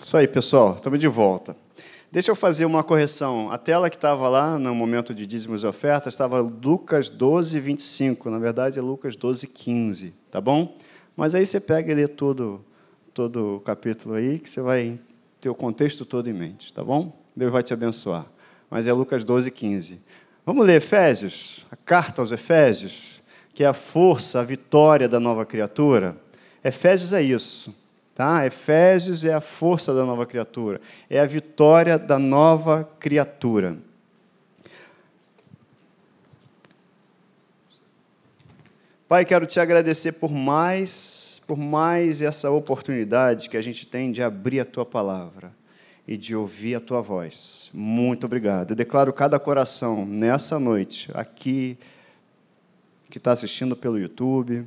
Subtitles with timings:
[0.00, 1.56] Isso aí, pessoal, estamos de volta.
[2.10, 3.50] Deixa eu fazer uma correção.
[3.50, 8.30] A tela que estava lá no momento de dízimos e ofertas estava Lucas 12, 25.
[8.30, 10.14] Na verdade, é Lucas 12, 15.
[10.30, 10.76] Tá bom?
[11.16, 12.64] Mas aí você pega e lê todo,
[13.12, 15.00] todo o capítulo aí, que você vai
[15.40, 16.72] ter o contexto todo em mente.
[16.72, 17.20] Tá bom?
[17.34, 18.24] Deus vai te abençoar.
[18.70, 20.00] Mas é Lucas 12, 15.
[20.46, 23.20] Vamos ler Efésios, a carta aos Efésios,
[23.52, 26.16] que é a força, a vitória da nova criatura.
[26.62, 27.87] Efésios é isso.
[28.18, 28.44] Tá?
[28.44, 33.78] Efésios é a força da nova criatura, é a vitória da nova criatura.
[39.06, 44.20] Pai, quero te agradecer por mais, por mais essa oportunidade que a gente tem de
[44.20, 45.52] abrir a tua palavra
[46.04, 47.70] e de ouvir a tua voz.
[47.72, 48.72] Muito obrigado.
[48.72, 51.78] Eu declaro cada coração nessa noite aqui
[53.08, 54.66] que está assistindo pelo YouTube,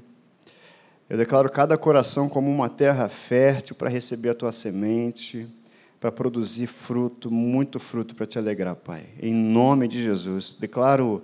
[1.11, 5.45] eu declaro cada coração como uma terra fértil para receber a tua semente,
[5.99, 9.07] para produzir fruto, muito fruto para te alegrar, Pai.
[9.21, 10.55] Em nome de Jesus.
[10.57, 11.21] Declaro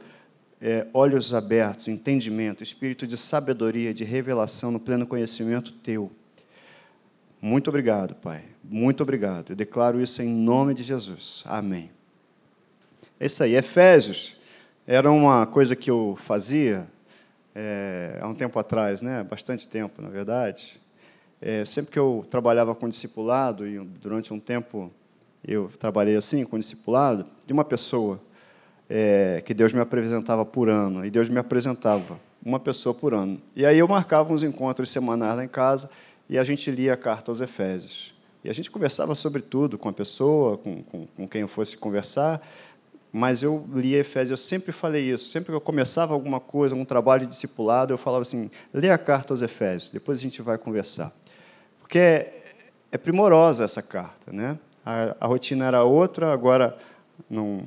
[0.61, 6.11] é, olhos abertos, entendimento, espírito de sabedoria, de revelação no pleno conhecimento teu.
[7.41, 8.43] Muito obrigado, Pai.
[8.61, 9.51] Muito obrigado.
[9.51, 11.45] Eu declaro isso em nome de Jesus.
[11.45, 11.89] Amém.
[13.17, 13.55] É isso aí.
[13.55, 14.35] Efésios
[14.85, 16.85] era uma coisa que eu fazia
[17.59, 19.23] é, há um tempo atrás, né?
[19.23, 20.79] bastante tempo, na verdade,
[21.41, 24.91] é, sempre que eu trabalhava com discipulado, e durante um tempo
[25.43, 28.19] eu trabalhei assim, com discipulado, de uma pessoa
[28.87, 33.41] é, que Deus me apresentava por ano, e Deus me apresentava uma pessoa por ano.
[33.55, 35.89] E aí eu marcava uns encontros semanais lá em casa,
[36.29, 38.13] e a gente lia a carta aos Efésios.
[38.43, 41.75] E a gente conversava sobre tudo com a pessoa, com, com, com quem eu fosse
[41.75, 42.39] conversar,
[43.11, 46.85] mas eu li Efésios, eu sempre falei isso, sempre que eu começava alguma coisa, algum
[46.85, 50.57] trabalho de discipulado, eu falava assim: lê a carta aos Efésios, depois a gente vai
[50.57, 51.11] conversar.
[51.79, 52.43] Porque é,
[52.91, 54.57] é primorosa essa carta, né?
[54.85, 56.77] A, a, rotina era outra, agora
[57.29, 57.61] não,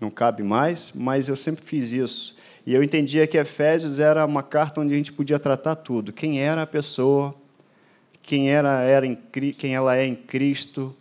[0.00, 2.36] não cabe mais, mas eu sempre fiz isso.
[2.66, 6.40] E eu entendia que Efésios era uma carta onde a gente podia tratar tudo: quem
[6.40, 7.34] era a pessoa,
[8.22, 9.16] quem, era, era em,
[9.56, 10.94] quem ela é em Cristo,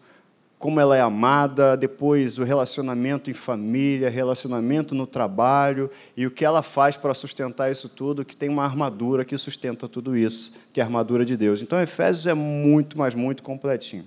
[0.59, 6.43] como ela é amada, depois o relacionamento em família, relacionamento no trabalho e o que
[6.43, 10.81] ela faz para sustentar isso tudo, que tem uma armadura que sustenta tudo isso, que
[10.81, 11.61] é a armadura de Deus.
[11.61, 14.03] Então, Efésios é muito, mas muito completinho.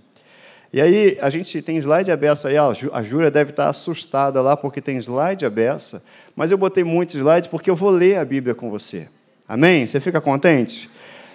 [0.71, 4.83] E aí, a gente tem slide aberto aí, a Júlia deve estar assustada lá porque
[4.83, 6.03] tem slide aberto,
[6.37, 9.09] mas eu botei muitos slides porque eu vou ler a Bíblia com você.
[9.49, 9.87] Amém?
[9.87, 10.91] Você fica contente?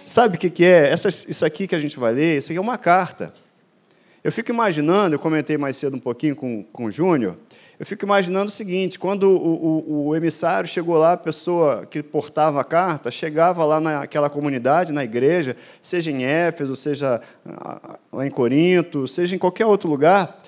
[0.06, 0.92] Sabe o que é?
[0.92, 3.34] Essa, isso aqui que a gente vai ler, isso aqui é uma carta.
[4.24, 7.38] Eu fico imaginando, eu comentei mais cedo um pouquinho com, com o Júnior,
[7.80, 12.02] eu fico imaginando o seguinte: quando o, o, o, emissário chegou lá, a pessoa que
[12.02, 18.26] portava a carta, chegava lá naquela comunidade, na igreja, seja em Éfeso, seja ah, lá
[18.26, 20.40] em Corinto, seja em qualquer outro lugar,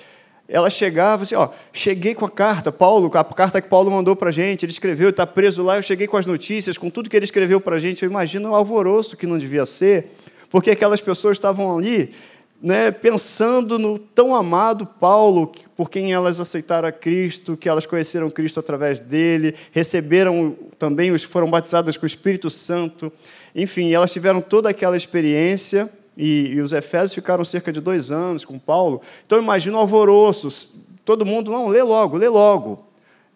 [0.48, 4.30] ela chegava assim: ó, cheguei com a carta, Paulo, a carta que Paulo mandou para
[4.30, 7.16] a gente, ele escreveu, está preso lá, eu cheguei com as notícias, com tudo que
[7.16, 10.16] ele escreveu para a gente, eu imagino o alvoroço que não devia ser,
[10.50, 12.12] porque aquelas pessoas estavam ali
[12.62, 18.30] né, pensando no tão amado Paulo, por quem elas aceitaram a Cristo, que elas conheceram
[18.30, 23.12] Cristo através dele, receberam também, foram batizadas com o Espírito Santo.
[23.56, 28.44] Enfim, elas tiveram toda aquela experiência e, e os Efésios ficaram cerca de dois anos
[28.44, 29.02] com Paulo.
[29.26, 30.86] Então, imagina o alvoroço.
[31.06, 32.89] Todo mundo, não, lê logo, lê logo.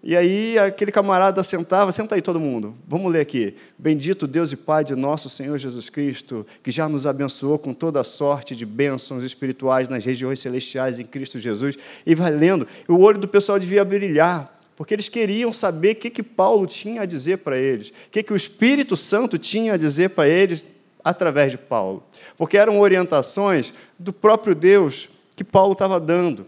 [0.05, 3.55] E aí aquele camarada sentava, senta aí todo mundo, vamos ler aqui.
[3.77, 8.03] Bendito Deus e Pai de nosso Senhor Jesus Cristo, que já nos abençoou com toda
[8.03, 11.77] sorte de bênçãos espirituais nas regiões celestiais em Cristo Jesus.
[12.05, 16.09] E vai lendo, o olho do pessoal devia brilhar, porque eles queriam saber o que,
[16.09, 19.77] que Paulo tinha a dizer para eles, o que, que o Espírito Santo tinha a
[19.77, 20.65] dizer para eles
[21.01, 22.03] através de Paulo.
[22.35, 26.45] Porque eram orientações do próprio Deus que Paulo estava dando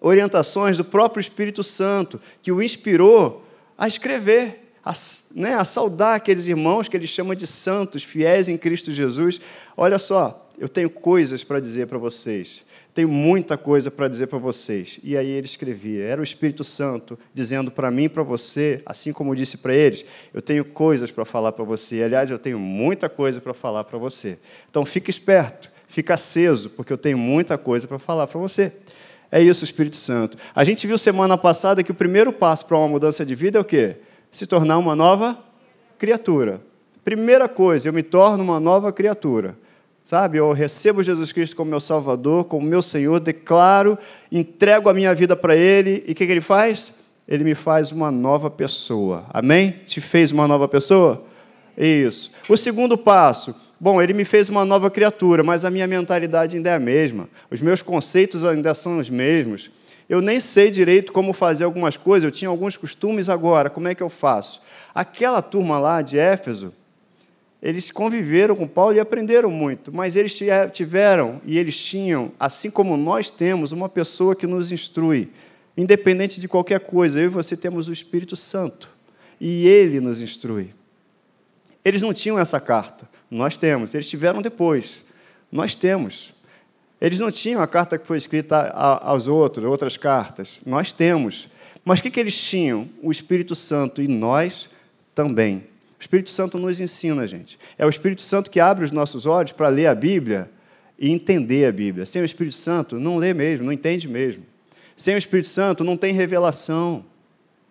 [0.00, 3.44] orientações do próprio Espírito Santo, que o inspirou
[3.76, 4.92] a escrever, a,
[5.34, 9.40] né, a saudar aqueles irmãos que ele chama de santos, fiéis em Cristo Jesus.
[9.76, 12.62] Olha só, eu tenho coisas para dizer para vocês,
[12.94, 15.00] tenho muita coisa para dizer para vocês.
[15.02, 19.12] E aí ele escrevia, era o Espírito Santo dizendo para mim e para você, assim
[19.12, 22.02] como disse para eles, eu tenho coisas para falar para você.
[22.02, 24.38] Aliás, eu tenho muita coisa para falar para você.
[24.70, 28.72] Então fique esperto, fica aceso, porque eu tenho muita coisa para falar para você.
[29.34, 30.38] É isso, Espírito Santo.
[30.54, 33.60] A gente viu semana passada que o primeiro passo para uma mudança de vida é
[33.60, 33.96] o quê?
[34.30, 35.36] Se tornar uma nova
[35.98, 36.60] criatura.
[37.04, 39.56] Primeira coisa, eu me torno uma nova criatura.
[40.04, 43.98] Sabe, eu recebo Jesus Cristo como meu Salvador, como meu Senhor, declaro,
[44.30, 46.94] entrego a minha vida para Ele, e o que, que Ele faz?
[47.26, 49.24] Ele me faz uma nova pessoa.
[49.30, 49.74] Amém?
[49.84, 51.24] Te fez uma nova pessoa?
[51.76, 52.30] Isso.
[52.48, 53.54] O segundo passo,
[53.84, 57.28] Bom, ele me fez uma nova criatura, mas a minha mentalidade ainda é a mesma.
[57.50, 59.70] Os meus conceitos ainda são os mesmos.
[60.08, 63.94] Eu nem sei direito como fazer algumas coisas, eu tinha alguns costumes agora, como é
[63.94, 64.62] que eu faço?
[64.94, 66.72] Aquela turma lá de Éfeso,
[67.62, 70.38] eles conviveram com Paulo e aprenderam muito, mas eles
[70.72, 75.30] tiveram e eles tinham, assim como nós temos, uma pessoa que nos instrui,
[75.76, 77.18] independente de qualquer coisa.
[77.18, 78.90] Eu e você temos o Espírito Santo
[79.40, 80.70] e ele nos instrui.
[81.84, 83.94] Eles não tinham essa carta, nós temos.
[83.94, 85.04] Eles tiveram depois,
[85.52, 86.32] nós temos.
[87.00, 91.48] Eles não tinham a carta que foi escrita aos outros, outras cartas, nós temos.
[91.84, 92.88] Mas o que, que eles tinham?
[93.02, 94.70] O Espírito Santo e nós
[95.14, 95.58] também.
[95.98, 97.58] O Espírito Santo nos ensina, gente.
[97.76, 100.50] É o Espírito Santo que abre os nossos olhos para ler a Bíblia
[100.98, 102.06] e entender a Bíblia.
[102.06, 104.44] Sem o Espírito Santo, não lê mesmo, não entende mesmo.
[104.96, 107.04] Sem o Espírito Santo, não tem revelação.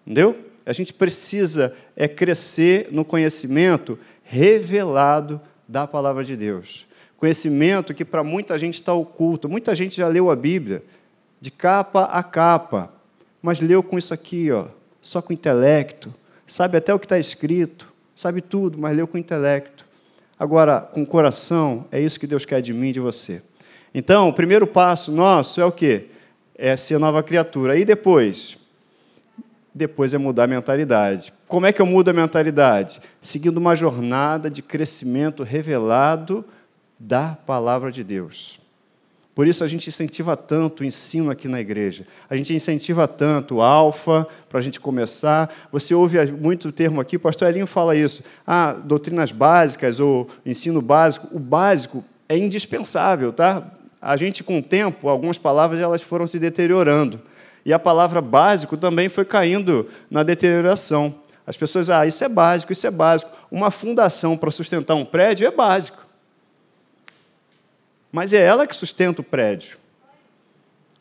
[0.05, 0.37] Entendeu?
[0.65, 6.87] A gente precisa é crescer no conhecimento revelado da palavra de Deus.
[7.17, 9.47] Conhecimento que para muita gente está oculto.
[9.47, 10.83] Muita gente já leu a Bíblia
[11.39, 12.89] de capa a capa,
[13.41, 14.67] mas leu com isso aqui, ó,
[15.01, 16.13] só com intelecto,
[16.47, 19.85] sabe até o que está escrito, sabe tudo, mas leu com intelecto.
[20.39, 23.41] Agora, com coração, é isso que Deus quer de mim e de você.
[23.93, 26.07] Então, o primeiro passo nosso é o quê?
[26.55, 27.77] É ser nova criatura.
[27.77, 28.57] E depois?
[29.73, 31.33] Depois é mudar a mentalidade.
[31.47, 33.01] Como é que eu mudo a mentalidade?
[33.21, 36.45] Seguindo uma jornada de crescimento revelado
[36.99, 38.59] da palavra de Deus.
[39.35, 42.05] Por isso a gente incentiva tanto o ensino aqui na igreja.
[42.29, 45.51] A gente incentiva tanto o alfa para a gente começar.
[45.71, 48.23] Você ouve muito termo aqui, o pastor Elinho fala isso.
[48.45, 51.35] Ah, doutrinas básicas ou ensino básico.
[51.35, 53.63] O básico é indispensável, tá?
[53.99, 57.19] A gente, com o tempo, algumas palavras elas foram se deteriorando.
[57.65, 61.15] E a palavra básico também foi caindo na deterioração.
[61.45, 63.31] As pessoas, ah, isso é básico, isso é básico.
[63.51, 66.03] Uma fundação para sustentar um prédio é básico
[68.13, 69.75] mas é ela que sustenta o prédio.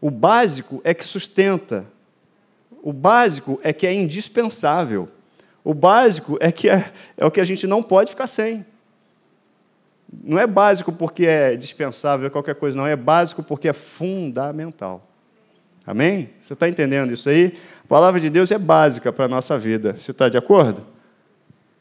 [0.00, 1.84] O básico é que sustenta.
[2.82, 5.06] O básico é que é indispensável.
[5.62, 8.64] O básico é que é, é o que a gente não pode ficar sem.
[10.24, 12.86] Não é básico porque é dispensável, é qualquer coisa, não.
[12.86, 15.06] É básico porque é fundamental.
[15.86, 16.30] Amém?
[16.40, 17.52] Você está entendendo isso aí?
[17.84, 19.94] A palavra de Deus é básica para a nossa vida.
[19.98, 20.84] Você está de acordo?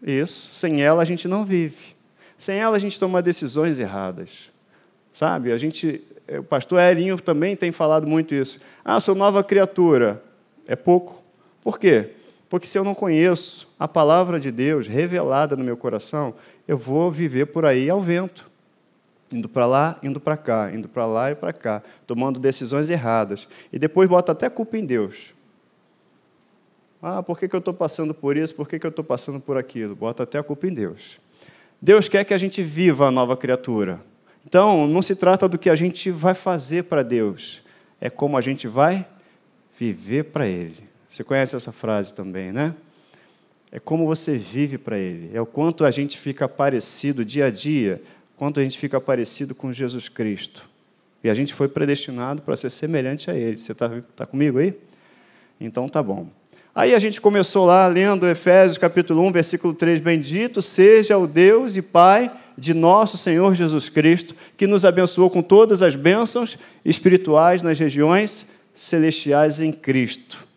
[0.02, 0.54] Isso.
[0.54, 1.96] Sem ela a gente não vive.
[2.38, 4.52] Sem ela a gente toma decisões erradas.
[5.12, 5.52] Sabe?
[5.52, 8.60] A gente, eh, o pastor Erinho também tem falado muito isso.
[8.84, 10.24] Ah, sou nova criatura.
[10.68, 11.22] É pouco.
[11.62, 12.12] Por quê?
[12.50, 16.34] Porque se eu não conheço a palavra de Deus revelada no meu coração,
[16.68, 18.51] eu vou viver por aí ao vento.
[19.32, 23.48] Indo para lá, indo para cá, indo para lá e para cá, tomando decisões erradas.
[23.72, 25.34] E depois bota até culpa em Deus.
[27.02, 28.54] Ah, por que, que eu estou passando por isso?
[28.54, 29.96] Por que, que eu estou passando por aquilo?
[29.96, 31.20] Bota até a culpa em Deus.
[31.82, 34.00] Deus quer que a gente viva a nova criatura.
[34.46, 37.62] Então, não se trata do que a gente vai fazer para Deus,
[38.00, 39.08] é como a gente vai
[39.78, 40.84] viver para Ele.
[41.10, 42.76] Você conhece essa frase também, né?
[43.72, 47.50] É como você vive para Ele, é o quanto a gente fica parecido dia a
[47.50, 48.02] dia,
[48.42, 50.68] quanto a gente fica parecido com Jesus Cristo.
[51.24, 53.62] E a gente foi predestinado para ser semelhante a Ele.
[53.62, 54.74] Você está tá comigo aí?
[55.60, 56.26] Então tá bom.
[56.74, 61.76] Aí a gente começou lá lendo Efésios capítulo 1, versículo 3, bendito seja o Deus
[61.76, 67.62] e Pai de nosso Senhor Jesus Cristo, que nos abençoou com todas as bênçãos espirituais
[67.62, 70.48] nas regiões celestiais em Cristo.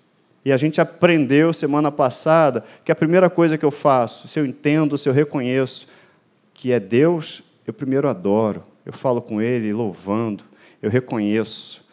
[0.43, 4.47] E a gente aprendeu semana passada que a primeira coisa que eu faço, se eu
[4.47, 5.87] entendo, se eu reconheço
[6.55, 10.45] que é Deus, eu primeiro adoro, eu falo com Ele louvando,
[10.83, 11.85] eu reconheço,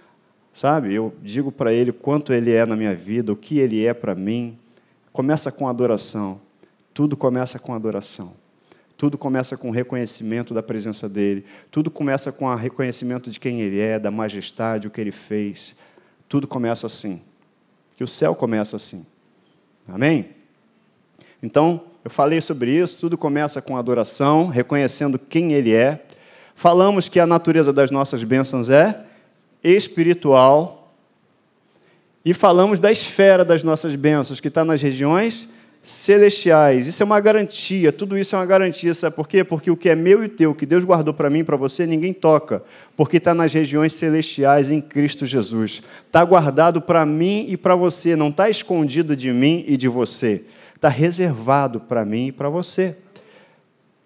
[0.53, 0.93] sabe?
[0.93, 4.15] Eu digo para Ele quanto Ele é na minha vida, o que Ele é para
[4.15, 4.57] mim.
[5.13, 6.39] Começa com adoração,
[6.93, 8.41] tudo começa com adoração.
[9.01, 11.43] Tudo começa com o reconhecimento da presença dele.
[11.71, 15.75] Tudo começa com o reconhecimento de quem ele é, da majestade, o que ele fez.
[16.29, 17.19] Tudo começa assim.
[17.95, 19.03] Que o céu começa assim.
[19.87, 20.29] Amém?
[21.41, 22.99] Então, eu falei sobre isso.
[22.99, 26.03] Tudo começa com adoração, reconhecendo quem ele é.
[26.55, 29.03] Falamos que a natureza das nossas bênçãos é
[29.63, 30.93] espiritual.
[32.23, 35.47] E falamos da esfera das nossas bênçãos, que está nas regiões
[35.83, 36.85] celestiais.
[36.85, 38.93] Isso é uma garantia, tudo isso é uma garantia.
[38.93, 39.43] Sabe por quê?
[39.43, 41.87] Porque o que é meu e teu, que Deus guardou para mim e para você,
[41.87, 42.63] ninguém toca,
[42.95, 45.81] porque está nas regiões celestiais em Cristo Jesus.
[46.05, 50.43] Está guardado para mim e para você, não está escondido de mim e de você.
[50.81, 52.97] Está reservado para mim e para você.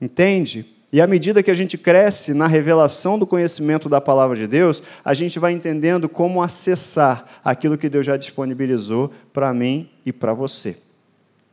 [0.01, 0.65] Entende?
[0.91, 4.84] E à medida que a gente cresce na revelação do conhecimento da palavra de Deus,
[5.03, 10.34] a gente vai entendendo como acessar aquilo que Deus já disponibilizou para mim e para
[10.34, 10.75] você.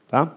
[0.08, 0.36] Tá?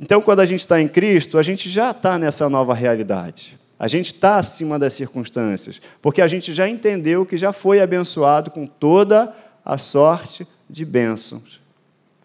[0.00, 3.58] Então, quando a gente está em Cristo, a gente já está nessa nova realidade.
[3.78, 8.50] A gente está acima das circunstâncias, porque a gente já entendeu que já foi abençoado
[8.50, 11.60] com toda a sorte de bênçãos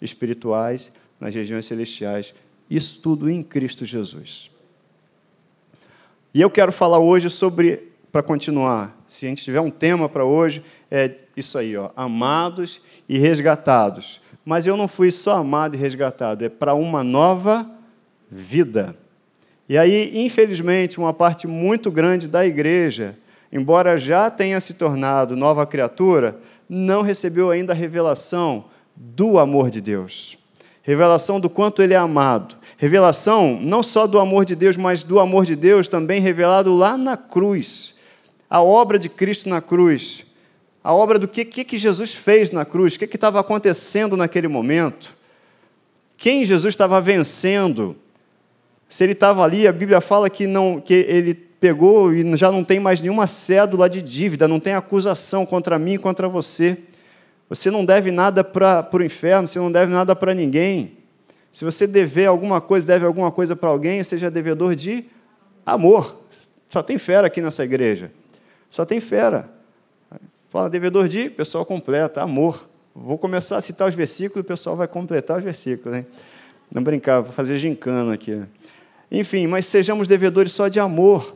[0.02, 2.34] espirituais nas regiões celestiais.
[2.68, 4.50] Isso tudo em Cristo Jesus.
[6.34, 10.26] E eu quero falar hoje sobre, para continuar, se a gente tiver um tema para
[10.26, 14.20] hoje, é isso aí, ó, amados e resgatados.
[14.44, 17.70] Mas eu não fui só amado e resgatado, é para uma nova
[18.30, 18.96] vida.
[19.70, 23.18] E aí, infelizmente, uma parte muito grande da igreja,
[23.52, 29.82] embora já tenha se tornado nova criatura, não recebeu ainda a revelação do amor de
[29.82, 30.41] Deus.
[30.84, 32.56] Revelação do quanto ele é amado.
[32.78, 36.98] Revelação não só do amor de Deus, mas do amor de Deus também revelado lá
[36.98, 37.96] na cruz.
[38.50, 40.26] A obra de Cristo na cruz.
[40.84, 44.48] A obra do que, que, que Jesus fez na cruz, o que estava acontecendo naquele
[44.48, 45.16] momento.
[46.18, 47.96] Quem Jesus estava vencendo
[48.92, 52.62] se ele estava ali, a Bíblia fala que, não, que ele pegou e já não
[52.62, 56.78] tem mais nenhuma cédula de dívida, não tem acusação contra mim e contra você.
[57.52, 60.94] Você não deve nada para o inferno, você não deve nada para ninguém.
[61.52, 65.04] Se você dever alguma coisa, deve alguma coisa para alguém, seja devedor de
[65.66, 66.22] amor.
[66.70, 68.10] Só tem fera aqui nessa igreja.
[68.70, 69.50] Só tem fera.
[70.50, 72.70] Fala devedor de, pessoal completa, amor.
[72.96, 75.98] Vou começar a citar os versículos, o pessoal vai completar os versículos.
[75.98, 76.08] Hein?
[76.74, 78.42] Não brincar, vou fazer gincana aqui.
[79.12, 81.36] Enfim, mas sejamos devedores só de amor.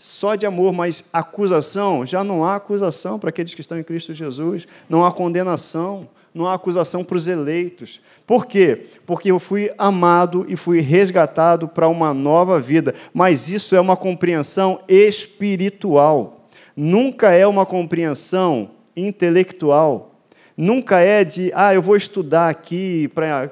[0.00, 4.14] Só de amor, mas acusação, já não há acusação para aqueles que estão em Cristo
[4.14, 8.00] Jesus, não há condenação, não há acusação para os eleitos.
[8.26, 8.86] Por quê?
[9.04, 13.94] Porque eu fui amado e fui resgatado para uma nova vida, mas isso é uma
[13.94, 20.14] compreensão espiritual, nunca é uma compreensão intelectual,
[20.56, 23.50] nunca é de, ah, eu vou estudar aqui para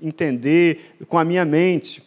[0.00, 2.00] entender com a minha mente.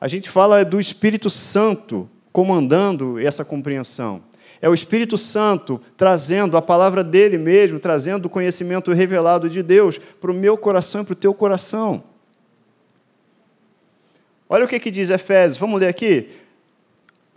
[0.00, 4.22] A gente fala do Espírito Santo comandando essa compreensão.
[4.60, 9.98] É o Espírito Santo trazendo a palavra dele mesmo, trazendo o conhecimento revelado de Deus
[9.98, 12.02] para o meu coração e para o teu coração.
[14.48, 16.28] Olha o que, que diz Efésios, vamos ler aqui.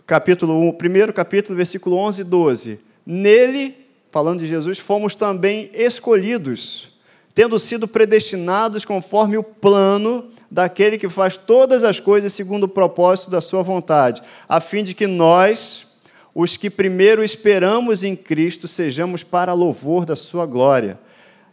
[0.06, 2.80] Capítulo 1, primeiro capítulo, versículo 11 e 12.
[3.06, 3.76] Nele,
[4.10, 6.91] falando de Jesus, fomos também escolhidos
[7.34, 13.30] tendo sido predestinados conforme o plano daquele que faz todas as coisas segundo o propósito
[13.30, 15.86] da sua vontade, a fim de que nós,
[16.34, 20.98] os que primeiro esperamos em Cristo, sejamos para louvor da sua glória.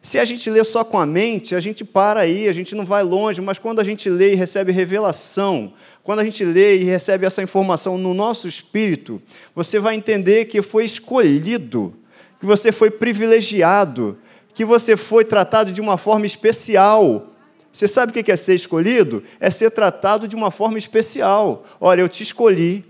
[0.01, 2.85] Se a gente lê só com a mente, a gente para aí, a gente não
[2.85, 6.83] vai longe, mas quando a gente lê e recebe revelação, quando a gente lê e
[6.85, 9.21] recebe essa informação no nosso espírito,
[9.53, 11.93] você vai entender que foi escolhido,
[12.39, 14.17] que você foi privilegiado,
[14.53, 17.27] que você foi tratado de uma forma especial.
[17.71, 19.23] Você sabe o que é ser escolhido?
[19.39, 21.65] É ser tratado de uma forma especial.
[21.79, 22.85] Olha, eu te escolhi.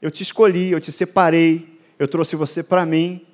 [0.00, 3.24] Eu te escolhi, eu te separei, eu trouxe você para mim.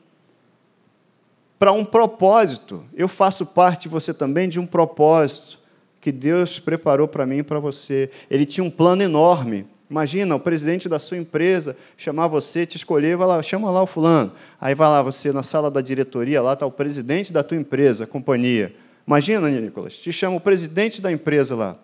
[1.58, 2.84] Para um propósito.
[2.94, 5.58] Eu faço parte, você também, de um propósito
[6.00, 8.10] que Deus preparou para mim e para você.
[8.30, 9.66] Ele tinha um plano enorme.
[9.90, 13.86] Imagina o presidente da sua empresa chamar você, te escolher, vai lá, chama lá o
[13.86, 14.32] fulano.
[14.60, 18.06] Aí vai lá você na sala da diretoria, lá está o presidente da tua empresa,
[18.06, 18.74] companhia.
[19.06, 21.76] Imagina, Nicolas, te chama o presidente da empresa lá.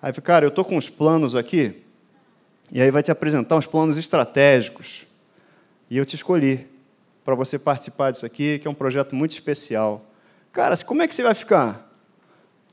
[0.00, 1.82] Aí, cara, eu estou com uns planos aqui,
[2.72, 5.06] e aí vai te apresentar uns planos estratégicos.
[5.90, 6.66] E eu te escolhi
[7.22, 10.04] para você participar disso aqui, que é um projeto muito especial.
[10.50, 11.86] Cara, como é que você vai ficar?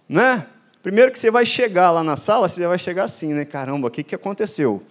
[0.08, 0.48] Né?
[0.82, 3.44] Primeiro que você vai chegar lá na sala, você vai chegar assim, né?
[3.44, 4.82] Caramba, o que, que aconteceu?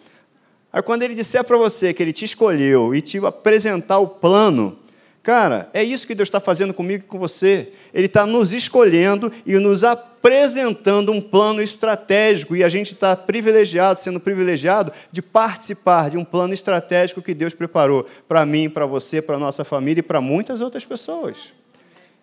[0.71, 4.79] Aí quando ele disser para você que ele te escolheu e te apresentar o plano,
[5.23, 7.73] cara, é isso que Deus está fazendo comigo e com você.
[7.95, 13.99] Ele está nos escolhendo e nos apresentando um plano estratégico e a gente está privilegiado,
[13.99, 19.23] sendo privilegiado de participar de um plano estratégico que Deus preparou para mim, para você,
[19.23, 21.55] para nossa família e para muitas outras pessoas.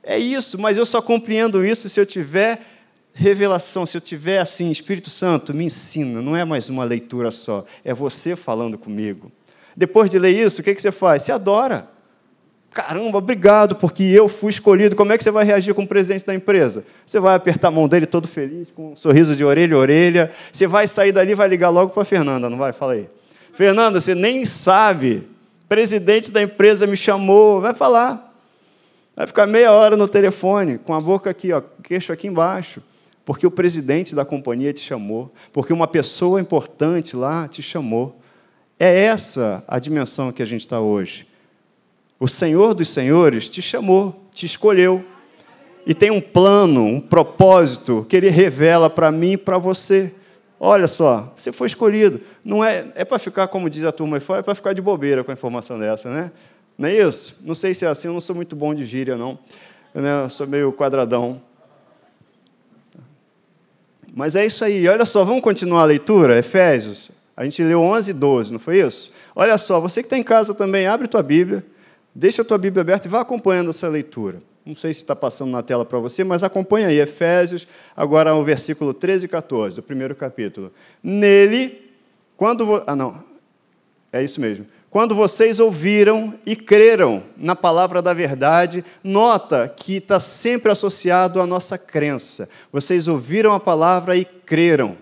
[0.03, 2.74] É isso, mas eu só compreendo isso se eu tiver
[3.17, 7.63] revelação, se eu tiver assim, Espírito Santo, me ensina, não é mais uma leitura só,
[7.83, 9.31] é você falando comigo.
[9.75, 11.23] Depois de ler isso, o que, que você faz?
[11.23, 11.87] Você adora.
[12.71, 14.97] Caramba, obrigado, porque eu fui escolhido.
[14.97, 16.85] Como é que você vai reagir com o presidente da empresa?
[17.05, 20.31] Você vai apertar a mão dele todo feliz, com um sorriso de orelha a orelha.
[20.51, 22.73] Você vai sair dali e vai ligar logo para a Fernanda, não vai?
[22.73, 23.07] Fala aí.
[23.53, 25.25] Fernanda, você nem sabe.
[25.69, 27.61] Presidente da empresa me chamou.
[27.61, 28.33] Vai falar.
[29.15, 32.81] Vai ficar meia hora no telefone, com a boca aqui, ó, queixo aqui embaixo
[33.25, 38.15] porque o presidente da companhia te chamou, porque uma pessoa importante lá te chamou.
[38.79, 41.27] É essa a dimensão que a gente está hoje.
[42.19, 45.03] O Senhor dos Senhores te chamou, te escolheu.
[45.87, 50.13] E tem um plano, um propósito que Ele revela para mim e para você.
[50.59, 52.21] Olha só, você foi escolhido.
[52.43, 54.81] Não é, é para ficar, como diz a turma aí fora, é para ficar de
[54.81, 56.31] bobeira com a informação dessa, né?
[56.77, 57.39] Não é isso?
[57.43, 59.37] Não sei se é assim, eu não sou muito bom de gíria, não.
[59.93, 61.41] Eu sou meio quadradão.
[64.15, 64.87] Mas é isso aí.
[64.87, 66.39] Olha só, vamos continuar a leitura?
[66.39, 67.11] Efésios.
[67.35, 69.11] A gente leu 11 e 12, não foi isso?
[69.35, 71.65] Olha só, você que está em casa também, abre tua Bíblia,
[72.13, 74.41] deixa a tua Bíblia aberta e vá acompanhando essa leitura.
[74.65, 78.41] Não sei se está passando na tela para você, mas acompanha aí, Efésios, agora o
[78.41, 80.71] versículo 13 e 14, do primeiro capítulo.
[81.03, 81.91] Nele,
[82.37, 82.81] quando.
[82.87, 83.21] Ah, não.
[84.13, 84.65] É isso mesmo.
[84.95, 91.45] Quando vocês ouviram e creram na palavra da verdade, nota que está sempre associado à
[91.45, 92.47] nossa crença.
[92.71, 94.95] Vocês ouviram a palavra e creram.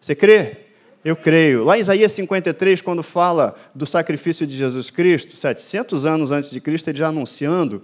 [0.00, 0.56] Você crê?
[1.04, 1.62] Eu creio.
[1.62, 6.58] Lá em Isaías 53, quando fala do sacrifício de Jesus Cristo, 700 anos antes de
[6.58, 7.82] Cristo, ele já anunciando,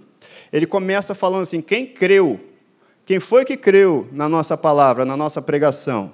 [0.51, 2.39] ele começa falando assim: quem creu?
[3.05, 6.11] Quem foi que creu na nossa palavra, na nossa pregação?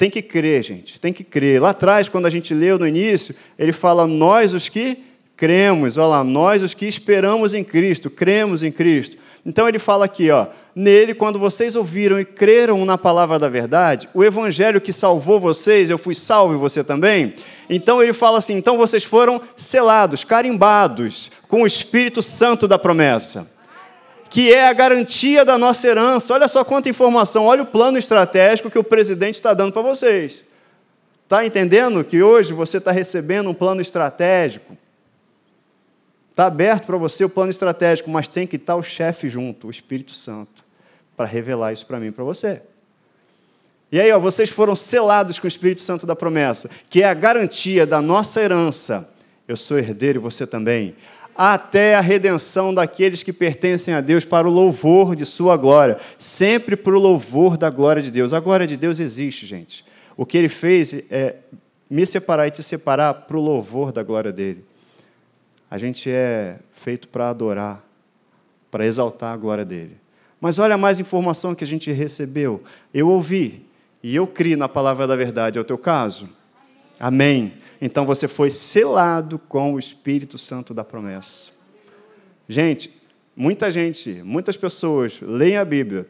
[0.00, 1.60] Tem que crer, gente, tem que crer.
[1.60, 4.96] Lá atrás, quando a gente leu no início, ele fala: nós os que
[5.36, 9.18] cremos, olha lá, nós os que esperamos em Cristo, cremos em Cristo.
[9.44, 14.08] Então ele fala aqui, ó, nele, quando vocês ouviram e creram na palavra da verdade,
[14.14, 17.34] o evangelho que salvou vocês, eu fui salvo e você também.
[17.68, 23.59] Então ele fala assim: então vocês foram selados, carimbados com o Espírito Santo da promessa
[24.30, 26.32] que é a garantia da nossa herança.
[26.32, 30.44] Olha só quanta informação, olha o plano estratégico que o presidente está dando para vocês.
[31.24, 34.78] Está entendendo que hoje você está recebendo um plano estratégico?
[36.30, 39.70] Está aberto para você o plano estratégico, mas tem que estar o chefe junto, o
[39.70, 40.64] Espírito Santo,
[41.16, 42.62] para revelar isso para mim e para você.
[43.92, 47.14] E aí, ó, vocês foram selados com o Espírito Santo da promessa, que é a
[47.14, 49.12] garantia da nossa herança.
[49.48, 50.94] Eu sou herdeiro e você também
[51.42, 56.76] até a redenção daqueles que pertencem a Deus para o louvor de Sua glória, sempre
[56.76, 58.34] para o louvor da glória de Deus.
[58.34, 59.82] A glória de Deus existe, gente.
[60.18, 61.36] O que Ele fez é
[61.88, 64.62] me separar e te separar para o louvor da glória dele.
[65.70, 67.82] A gente é feito para adorar,
[68.70, 69.96] para exaltar a glória dele.
[70.38, 72.62] Mas olha mais informação que a gente recebeu.
[72.92, 73.64] Eu ouvi
[74.02, 75.56] e eu criei na palavra da verdade.
[75.56, 76.28] É o teu caso?
[76.98, 81.50] Amém então você foi selado com o Espírito Santo da promessa.
[82.48, 82.90] Gente,
[83.34, 86.06] muita gente, muitas pessoas leem a Bíblia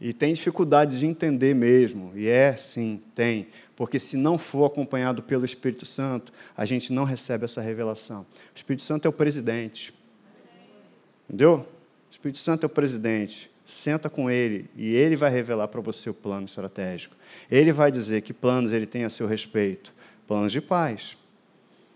[0.00, 5.22] e tem dificuldade de entender mesmo, e é sim, tem, porque se não for acompanhado
[5.22, 8.22] pelo Espírito Santo, a gente não recebe essa revelação.
[8.22, 9.94] O Espírito Santo é o presidente.
[11.28, 11.66] Entendeu?
[12.08, 13.50] O Espírito Santo é o presidente.
[13.64, 17.16] Senta com ele e ele vai revelar para você o plano estratégico.
[17.50, 19.93] Ele vai dizer que planos ele tem a seu respeito
[20.26, 21.16] planos de paz.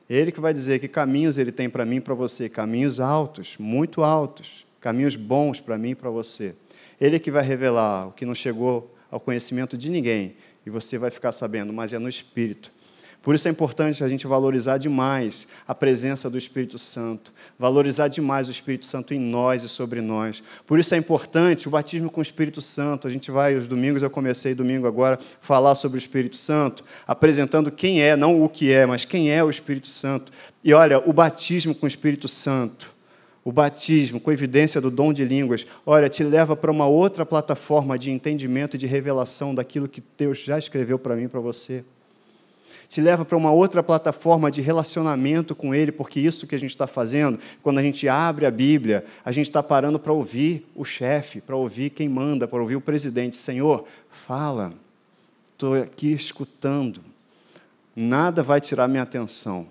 [0.08, 3.56] Ele que vai dizer que caminhos ele tem para mim e para você, caminhos altos,
[3.58, 6.54] muito altos, caminhos bons para mim e para você.
[7.00, 11.10] Ele que vai revelar o que não chegou ao conhecimento de ninguém e você vai
[11.10, 12.72] ficar sabendo, mas é no Espírito.
[13.28, 18.48] Por isso é importante a gente valorizar demais a presença do Espírito Santo, valorizar demais
[18.48, 20.42] o Espírito Santo em nós e sobre nós.
[20.66, 23.06] Por isso é importante o batismo com o Espírito Santo.
[23.06, 27.70] A gente vai, os domingos, eu comecei domingo agora, falar sobre o Espírito Santo, apresentando
[27.70, 30.32] quem é, não o que é, mas quem é o Espírito Santo.
[30.64, 32.96] E olha, o batismo com o Espírito Santo,
[33.44, 37.98] o batismo com evidência do dom de línguas, olha, te leva para uma outra plataforma
[37.98, 41.84] de entendimento e de revelação daquilo que Deus já escreveu para mim e para você
[42.88, 46.70] te leva para uma outra plataforma de relacionamento com Ele, porque isso que a gente
[46.70, 50.84] está fazendo, quando a gente abre a Bíblia, a gente está parando para ouvir o
[50.84, 53.36] chefe, para ouvir quem manda, para ouvir o presidente.
[53.36, 54.72] Senhor, fala,
[55.52, 57.02] estou aqui escutando,
[57.94, 59.66] nada vai tirar minha atenção,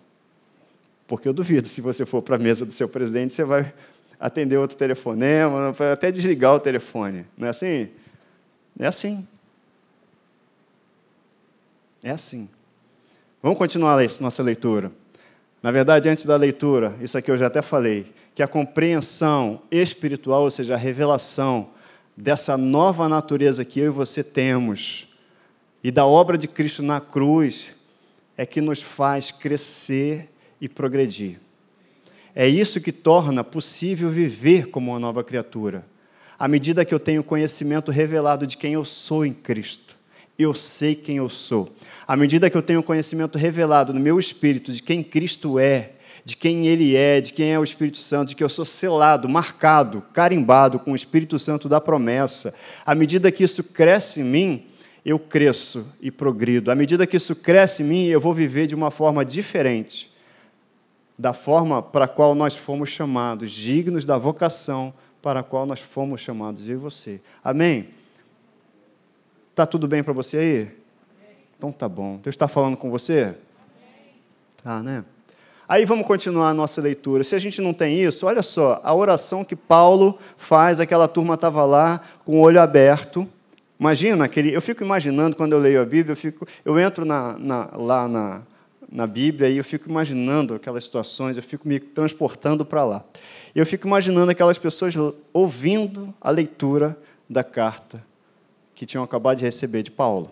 [1.07, 3.73] porque eu duvido, se você for para a mesa do seu presidente, você vai
[4.19, 7.89] atender outro telefonema, até desligar o telefone, não é assim?
[8.79, 9.27] É assim.
[12.03, 12.47] É assim.
[13.47, 14.91] Vamos continuar nossa leitura.
[15.63, 20.43] Na verdade, antes da leitura, isso aqui eu já até falei, que a compreensão espiritual,
[20.43, 21.69] ou seja, a revelação
[22.17, 25.07] dessa nova natureza que eu e você temos,
[25.81, 27.67] e da obra de Cristo na cruz,
[28.35, 30.29] é que nos faz crescer
[30.59, 31.39] e progredir.
[32.35, 35.85] É isso que torna possível viver como uma nova criatura.
[36.37, 39.96] À medida que eu tenho conhecimento revelado de quem eu sou em Cristo,
[40.37, 41.69] eu sei quem eu sou.
[42.07, 45.91] À medida que eu tenho conhecimento revelado no meu espírito de quem Cristo é,
[46.23, 49.29] de quem Ele é, de quem é o Espírito Santo, de que eu sou selado,
[49.29, 52.53] marcado, carimbado com o Espírito Santo da promessa,
[52.85, 54.65] à medida que isso cresce em mim,
[55.05, 56.69] eu cresço e progrido.
[56.69, 60.11] À medida que isso cresce em mim, eu vou viver de uma forma diferente
[61.17, 65.79] da forma para a qual nós fomos chamados, dignos da vocação para a qual nós
[65.79, 67.19] fomos chamados, eu e você.
[67.43, 67.87] Amém?
[69.57, 70.67] Tá tudo bem para você aí?
[71.57, 72.19] Então tá bom.
[72.21, 73.33] Deus está falando com você?
[74.63, 75.03] Tá, né?
[75.67, 77.23] Aí vamos continuar a nossa leitura.
[77.23, 81.33] Se a gente não tem isso, olha só, a oração que Paulo faz, aquela turma
[81.33, 83.27] estava lá com o olho aberto.
[83.79, 84.53] Imagina aquele.
[84.53, 88.07] Eu fico imaginando quando eu leio a Bíblia, eu, fico, eu entro na, na, lá
[88.07, 88.43] na,
[88.87, 93.03] na Bíblia e eu fico imaginando aquelas situações, eu fico me transportando para lá.
[93.55, 94.93] Eu fico imaginando aquelas pessoas
[95.33, 96.95] ouvindo a leitura
[97.27, 98.05] da carta
[98.77, 100.29] que tinham acabado de receber de Paulo.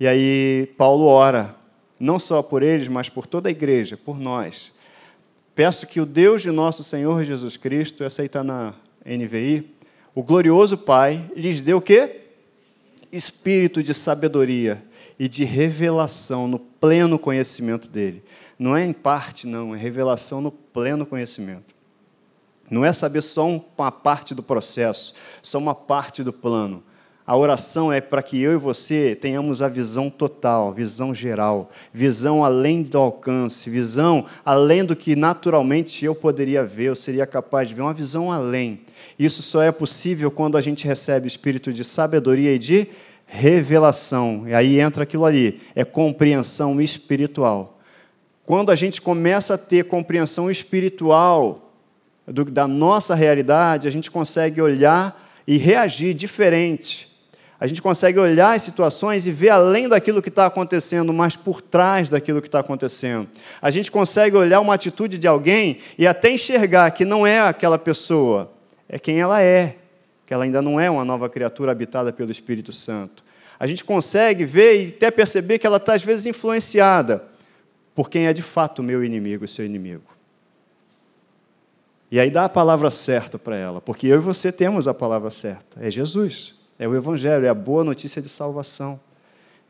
[0.00, 1.54] E aí Paulo ora
[2.00, 4.72] não só por eles, mas por toda a igreja, por nós.
[5.54, 8.74] Peço que o Deus de nosso Senhor Jesus Cristo, essa está na
[9.06, 9.70] NVI,
[10.16, 12.22] o glorioso Pai, lhes dê o quê?
[13.12, 14.82] Espírito de sabedoria
[15.16, 18.24] e de revelação no pleno conhecimento dele.
[18.58, 21.72] Não é em parte, não, é revelação no pleno conhecimento.
[22.68, 26.82] Não é saber só uma parte do processo, só uma parte do plano
[27.26, 32.44] a oração é para que eu e você tenhamos a visão total, visão geral, visão
[32.44, 37.74] além do alcance, visão além do que naturalmente eu poderia ver, eu seria capaz de
[37.74, 38.80] ver, uma visão além.
[39.18, 42.88] Isso só é possível quando a gente recebe espírito de sabedoria e de
[43.24, 44.44] revelação.
[44.46, 47.80] E aí entra aquilo ali, é compreensão espiritual.
[48.44, 51.72] Quando a gente começa a ter compreensão espiritual
[52.26, 57.13] do, da nossa realidade, a gente consegue olhar e reagir diferente
[57.64, 61.62] a gente consegue olhar as situações e ver além daquilo que está acontecendo, mas por
[61.62, 63.26] trás daquilo que está acontecendo.
[63.62, 67.78] A gente consegue olhar uma atitude de alguém e até enxergar que não é aquela
[67.78, 68.52] pessoa,
[68.86, 69.76] é quem ela é,
[70.26, 73.24] que ela ainda não é uma nova criatura habitada pelo Espírito Santo.
[73.58, 77.24] A gente consegue ver e até perceber que ela está, às vezes, influenciada
[77.94, 80.04] por quem é de fato meu inimigo, seu inimigo.
[82.10, 85.30] E aí dá a palavra certa para ela, porque eu e você temos a palavra
[85.30, 86.62] certa, é Jesus.
[86.78, 88.98] É o Evangelho, é a boa notícia de salvação.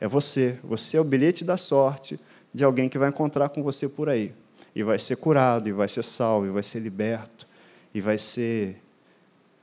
[0.00, 0.58] É você.
[0.64, 2.18] Você é o bilhete da sorte
[2.52, 4.32] de alguém que vai encontrar com você por aí.
[4.74, 7.46] E vai ser curado, e vai ser salvo, e vai ser liberto,
[7.94, 8.76] e vai ser.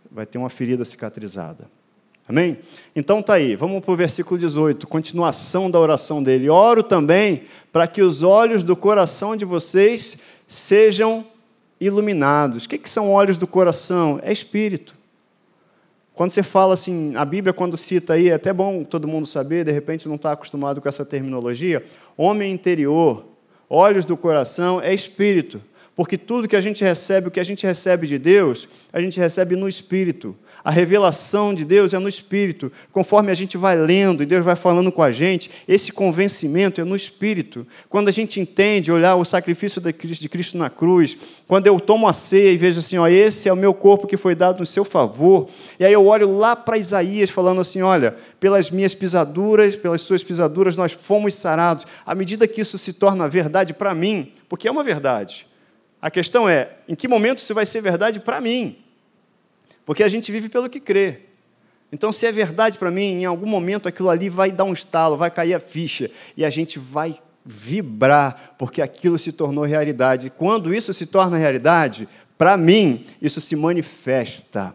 [0.09, 1.67] vai ter uma ferida cicatrizada.
[2.27, 2.59] Amém?
[2.95, 6.49] Então tá aí, vamos para o versículo 18, continuação da oração dele.
[6.49, 11.25] Oro também para que os olhos do coração de vocês sejam
[11.79, 12.63] iluminados.
[12.63, 14.19] O que, que são olhos do coração?
[14.23, 14.95] É espírito.
[16.21, 19.65] Quando você fala assim, a Bíblia, quando cita aí, é até bom todo mundo saber,
[19.65, 21.83] de repente não está acostumado com essa terminologia,
[22.15, 23.25] homem interior,
[23.67, 25.59] olhos do coração, é espírito.
[25.95, 29.19] Porque tudo que a gente recebe, o que a gente recebe de Deus, a gente
[29.19, 30.35] recebe no espírito.
[30.63, 32.71] A revelação de Deus é no Espírito.
[32.91, 36.83] Conforme a gente vai lendo e Deus vai falando com a gente, esse convencimento é
[36.83, 37.65] no Espírito.
[37.89, 42.13] Quando a gente entende, olhar o sacrifício de Cristo na cruz, quando eu tomo a
[42.13, 44.85] ceia e vejo assim, ó, esse é o meu corpo que foi dado no seu
[44.85, 45.49] favor,
[45.79, 50.23] e aí eu olho lá para Isaías falando assim, olha, pelas minhas pisaduras, pelas suas
[50.23, 51.85] pisaduras nós fomos sarados.
[52.05, 55.47] À medida que isso se torna verdade para mim, porque é uma verdade.
[56.01, 58.77] A questão é, em que momento isso vai ser verdade para mim?
[59.85, 61.19] Porque a gente vive pelo que crê.
[61.91, 65.17] Então, se é verdade para mim, em algum momento aquilo ali vai dar um estalo,
[65.17, 70.29] vai cair a ficha, e a gente vai vibrar, porque aquilo se tornou realidade.
[70.29, 74.73] Quando isso se torna realidade, para mim, isso se manifesta.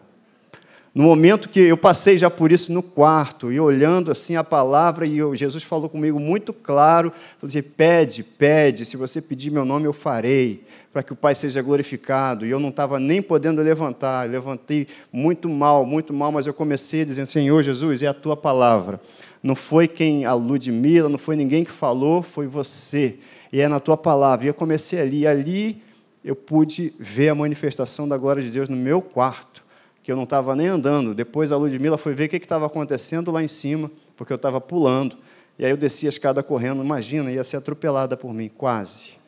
[0.97, 5.07] No momento que eu passei já por isso no quarto, e olhando assim a palavra,
[5.07, 9.67] e eu, Jesus falou comigo muito claro, falou assim, pede, pede, se você pedir meu
[9.67, 12.47] nome eu farei, para que o Pai seja glorificado.
[12.47, 17.05] E eu não estava nem podendo levantar, levantei muito mal, muito mal, mas eu comecei
[17.05, 18.99] dizendo, Senhor Jesus, é a tua palavra.
[19.43, 23.19] Não foi quem, a Ludmilla, não foi ninguém que falou, foi você.
[23.53, 24.47] E é na tua palavra.
[24.47, 25.83] E eu comecei ali, e ali
[26.25, 29.66] eu pude ver a manifestação da glória de Deus no meu quarto
[30.07, 31.13] que eu não estava nem andando.
[31.13, 34.61] Depois a Ludmilla foi ver o que estava acontecendo lá em cima, porque eu estava
[34.61, 35.19] pulando.
[35.59, 39.19] E aí eu desci a escada correndo, imagina, ia ser atropelada por mim, quase.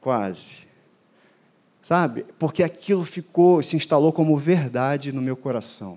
[0.00, 0.66] Quase.
[1.80, 2.26] Sabe?
[2.40, 5.96] Porque aquilo ficou, se instalou como verdade no meu coração.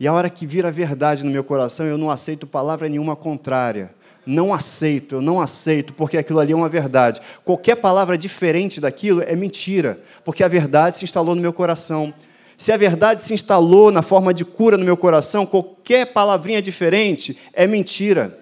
[0.00, 3.90] E a hora que vira verdade no meu coração, eu não aceito palavra nenhuma contrária.
[4.24, 7.20] Não aceito, eu não aceito, porque aquilo ali é uma verdade.
[7.44, 12.14] Qualquer palavra diferente daquilo é mentira, porque a verdade se instalou no meu coração.
[12.56, 17.36] Se a verdade se instalou na forma de cura no meu coração, qualquer palavrinha diferente
[17.52, 18.38] é mentira.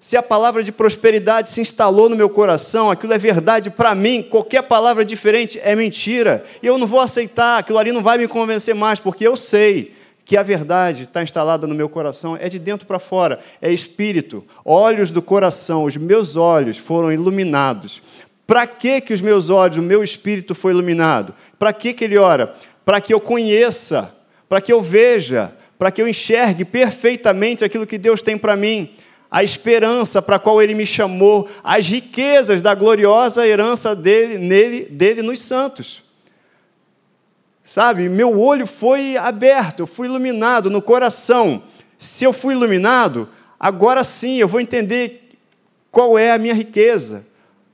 [0.00, 4.22] Se a palavra de prosperidade se instalou no meu coração, aquilo é verdade para mim,
[4.22, 6.44] qualquer palavra diferente é mentira.
[6.62, 9.96] E eu não vou aceitar, aquilo ali não vai me convencer mais, porque eu sei
[10.24, 14.44] que a verdade está instalada no meu coração, é de dentro para fora, é espírito,
[14.64, 18.02] olhos do coração, os meus olhos foram iluminados.
[18.46, 21.34] Para que, que os meus olhos, o meu espírito foi iluminado?
[21.58, 22.54] Para que, que ele ora?
[22.86, 24.14] Para que eu conheça,
[24.48, 28.90] para que eu veja, para que eu enxergue perfeitamente aquilo que Deus tem para mim.
[29.28, 34.84] a esperança para a qual ele me chamou, as riquezas da gloriosa herança dele, nele,
[34.84, 36.00] dele nos santos.
[37.64, 41.60] Sabe, meu olho foi aberto, eu fui iluminado no coração.
[41.98, 45.28] Se eu fui iluminado, agora sim eu vou entender
[45.90, 47.26] qual é a minha riqueza,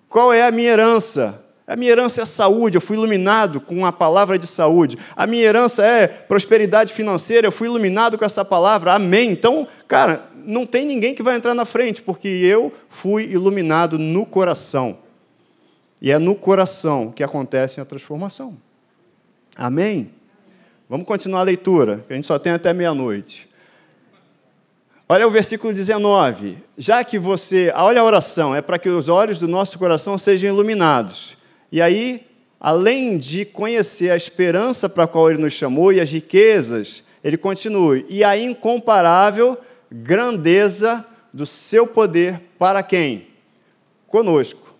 [0.08, 1.41] qual é a minha herança.
[1.66, 4.98] A minha herança é saúde, eu fui iluminado com a palavra de saúde.
[5.16, 8.94] A minha herança é prosperidade financeira, eu fui iluminado com essa palavra.
[8.94, 9.30] Amém.
[9.30, 14.26] Então, cara, não tem ninguém que vai entrar na frente, porque eu fui iluminado no
[14.26, 14.98] coração.
[16.00, 18.56] E é no coração que acontece a transformação.
[19.56, 20.10] Amém?
[20.88, 23.48] Vamos continuar a leitura, que a gente só tem até meia-noite.
[25.08, 26.58] Olha o versículo 19.
[26.76, 27.72] Já que você.
[27.76, 31.36] Olha a oração, é para que os olhos do nosso coração sejam iluminados.
[31.72, 32.26] E aí,
[32.60, 37.38] além de conhecer a esperança para a qual ele nos chamou e as riquezas, ele
[37.38, 38.04] continua.
[38.10, 39.56] E a incomparável
[39.90, 43.26] grandeza do seu poder para quem?
[44.06, 44.74] Conosco.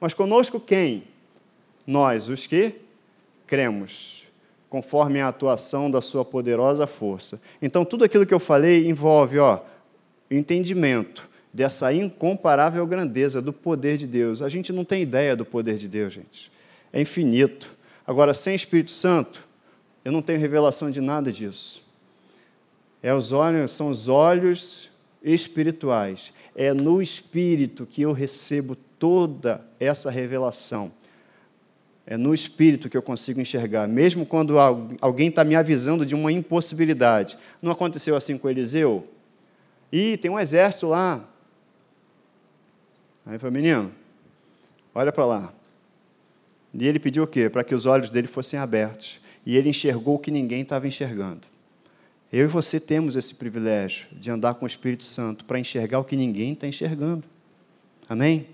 [0.00, 1.04] Mas conosco quem?
[1.86, 2.76] Nós, os que
[3.46, 4.24] cremos,
[4.70, 7.40] conforme a atuação da sua poderosa força.
[7.60, 9.60] Então, tudo aquilo que eu falei envolve ó,
[10.30, 14.40] entendimento dessa incomparável grandeza do poder de Deus.
[14.40, 16.50] A gente não tem ideia do poder de Deus, gente.
[16.92, 17.70] É infinito.
[18.06, 19.46] Agora, sem Espírito Santo,
[20.04, 21.82] eu não tenho revelação de nada disso.
[23.02, 24.88] É os olhos, são os olhos
[25.22, 26.32] espirituais.
[26.54, 30.92] É no espírito que eu recebo toda essa revelação.
[32.06, 34.58] É no espírito que eu consigo enxergar, mesmo quando
[35.00, 37.38] alguém está me avisando de uma impossibilidade.
[37.60, 39.06] Não aconteceu assim com Eliseu?
[39.90, 41.28] E tem um exército lá.
[43.24, 43.92] Aí falou, menino,
[44.94, 45.52] olha para lá.
[46.74, 47.48] E ele pediu o quê?
[47.48, 49.20] Para que os olhos dele fossem abertos.
[49.44, 51.42] E ele enxergou o que ninguém estava enxergando.
[52.32, 56.04] Eu e você temos esse privilégio de andar com o Espírito Santo para enxergar o
[56.04, 57.24] que ninguém está enxergando.
[58.08, 58.46] Amém?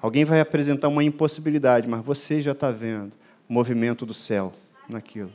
[0.00, 3.12] Alguém vai apresentar uma impossibilidade, mas você já está vendo
[3.48, 4.54] o movimento do céu
[4.88, 5.32] naquilo.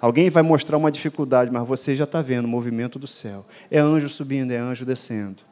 [0.00, 3.44] Alguém vai mostrar uma dificuldade, mas você já está vendo o movimento do céu.
[3.70, 5.42] É anjo subindo, é anjo descendo.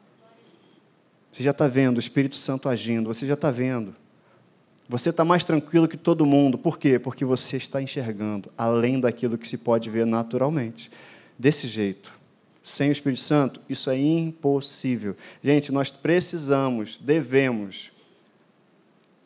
[1.31, 3.95] Você já está vendo o Espírito Santo agindo, você já está vendo.
[4.89, 6.57] Você está mais tranquilo que todo mundo.
[6.57, 6.99] Por quê?
[6.99, 10.91] Porque você está enxergando além daquilo que se pode ver naturalmente
[11.39, 12.11] desse jeito.
[12.61, 15.15] Sem o Espírito Santo, isso é impossível.
[15.41, 17.89] Gente, nós precisamos, devemos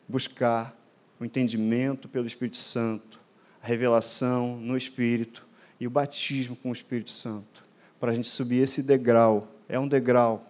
[0.08, 0.74] buscar
[1.18, 3.20] o entendimento pelo Espírito Santo,
[3.62, 5.44] a revelação no Espírito
[5.80, 7.64] e o batismo com o Espírito Santo,
[7.98, 9.48] para a gente subir esse degrau.
[9.68, 10.46] É um degrau.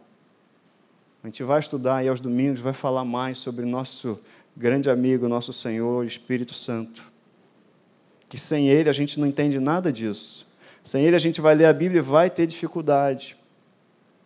[1.27, 4.17] A gente vai estudar e aos domingos vai falar mais sobre nosso
[4.57, 7.03] grande amigo, nosso Senhor, Espírito Santo.
[8.29, 10.47] Que sem ele a gente não entende nada disso.
[10.85, 13.37] Sem Ele a gente vai ler a Bíblia e vai ter dificuldade.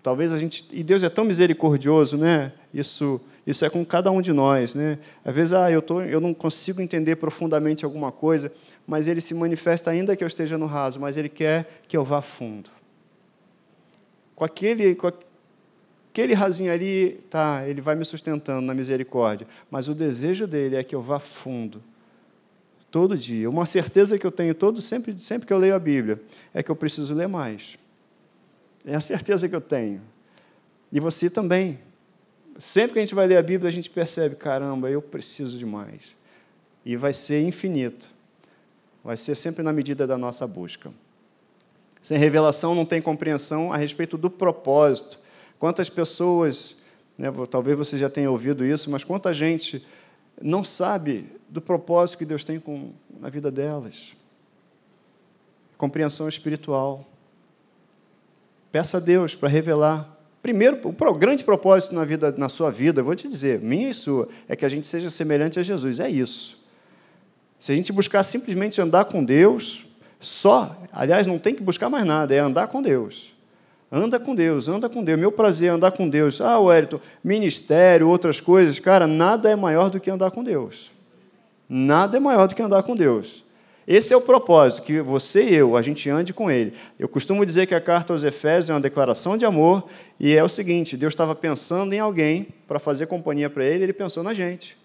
[0.03, 0.69] Talvez a gente.
[0.71, 2.53] E Deus é tão misericordioso, né?
[2.73, 4.99] Isso, isso é com cada um de nós, né?
[5.25, 8.53] Às vezes, ah, eu, tô, eu não consigo entender profundamente alguma coisa,
[8.87, 12.05] mas Ele se manifesta ainda que eu esteja no raso, mas Ele quer que eu
[12.05, 12.69] vá fundo.
[14.37, 15.11] Com aquele, com
[16.11, 20.85] aquele rasinho ali, tá, Ele vai me sustentando na misericórdia, mas o desejo dele é
[20.85, 21.83] que eu vá fundo
[22.91, 23.49] todo dia.
[23.49, 26.21] Uma certeza que eu tenho todo sempre, sempre que eu leio a Bíblia
[26.53, 27.79] é que eu preciso ler mais.
[28.85, 30.01] É a certeza que eu tenho.
[30.91, 31.79] E você também.
[32.59, 35.65] Sempre que a gente vai ler a Bíblia, a gente percebe, caramba, eu preciso de
[35.65, 36.15] mais.
[36.85, 38.11] E vai ser infinito.
[39.03, 40.93] Vai ser sempre na medida da nossa busca.
[42.03, 45.19] Sem revelação não tem compreensão a respeito do propósito.
[45.61, 46.77] Quantas pessoas,
[47.19, 49.85] né, talvez você já tenha ouvido isso, mas quanta gente
[50.41, 54.17] não sabe do propósito que Deus tem com, na vida delas.
[55.77, 57.07] Compreensão espiritual.
[58.73, 60.17] Peça a Deus para revelar.
[60.41, 64.31] Primeiro, o grande propósito na, vida, na sua vida, vou te dizer, minha e sua,
[64.49, 66.01] é que a gente seja semelhante a Jesus.
[66.01, 66.65] É isso.
[67.59, 69.85] Se a gente buscar simplesmente andar com Deus,
[70.19, 73.39] só, aliás, não tem que buscar mais nada, é andar com Deus.
[73.93, 75.19] Anda com Deus, anda com Deus.
[75.19, 76.41] Meu prazer é andar com Deus.
[76.41, 78.79] Ah, Wellington, ministério, outras coisas.
[78.79, 80.93] Cara, nada é maior do que andar com Deus.
[81.69, 83.45] Nada é maior do que andar com Deus.
[83.87, 86.73] Esse é o propósito, que você e eu, a gente ande com Ele.
[86.97, 89.89] Eu costumo dizer que a carta aos Efésios é uma declaração de amor,
[90.21, 93.93] e é o seguinte: Deus estava pensando em alguém para fazer companhia para Ele, Ele
[93.93, 94.79] pensou na gente.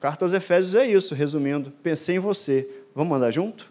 [0.00, 1.70] Carta aos Efésios é isso, resumindo.
[1.82, 2.66] Pensei em você.
[2.94, 3.70] Vamos andar junto?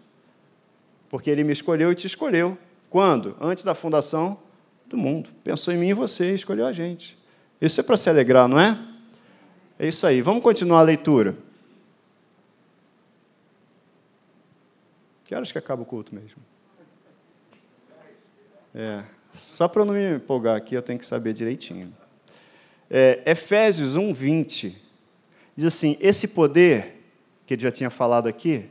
[1.08, 2.56] Porque Ele me escolheu e te escolheu.
[2.90, 3.36] Quando?
[3.40, 4.38] Antes da fundação
[4.86, 5.30] do mundo.
[5.42, 7.18] Pensou em mim e você, escolheu a gente.
[7.60, 8.78] Isso é para se alegrar, não é?
[9.78, 10.22] É isso aí.
[10.22, 11.36] Vamos continuar a leitura.
[15.24, 16.40] Que horas que acaba o culto mesmo?
[18.74, 21.92] É, Só para não me empolgar aqui, eu tenho que saber direitinho.
[22.88, 24.82] É, Efésios 1, 20.
[25.56, 27.02] Diz assim: esse poder,
[27.44, 28.70] que ele já tinha falado aqui,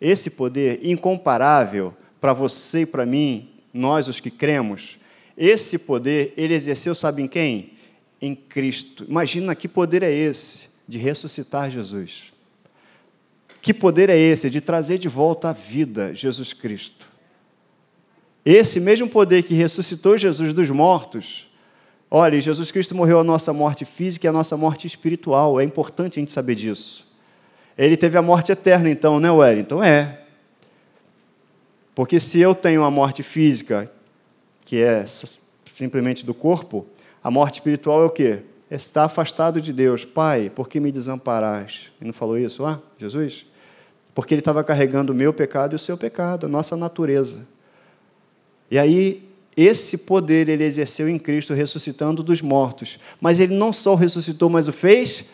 [0.00, 4.98] esse poder incomparável para você e para mim, nós os que cremos,
[5.36, 7.72] esse poder ele exerceu, sabe em quem?
[8.18, 9.04] Em Cristo.
[9.06, 12.32] Imagina que poder é esse de ressuscitar Jesus.
[13.60, 17.06] Que poder é esse de trazer de volta à vida Jesus Cristo?
[18.42, 21.46] Esse mesmo poder que ressuscitou Jesus dos mortos.
[22.10, 25.60] Olha, Jesus Cristo morreu a nossa morte física e a nossa morte espiritual.
[25.60, 27.14] É importante a gente saber disso.
[27.76, 29.84] Ele teve a morte eterna, então, né, Wellington?
[29.84, 30.23] É.
[31.94, 33.90] Porque se eu tenho uma morte física,
[34.64, 35.04] que é
[35.76, 36.86] simplesmente do corpo,
[37.22, 38.40] a morte espiritual é o quê?
[38.70, 40.04] Está afastado de Deus.
[40.04, 41.92] Pai, por que me desamparaste?
[42.00, 43.46] Ele não falou isso lá, Jesus?
[44.14, 47.46] Porque ele estava carregando o meu pecado e o seu pecado, a nossa natureza.
[48.70, 52.98] E aí, esse poder ele exerceu em Cristo, ressuscitando dos mortos.
[53.20, 55.26] Mas ele não só ressuscitou, mas o fez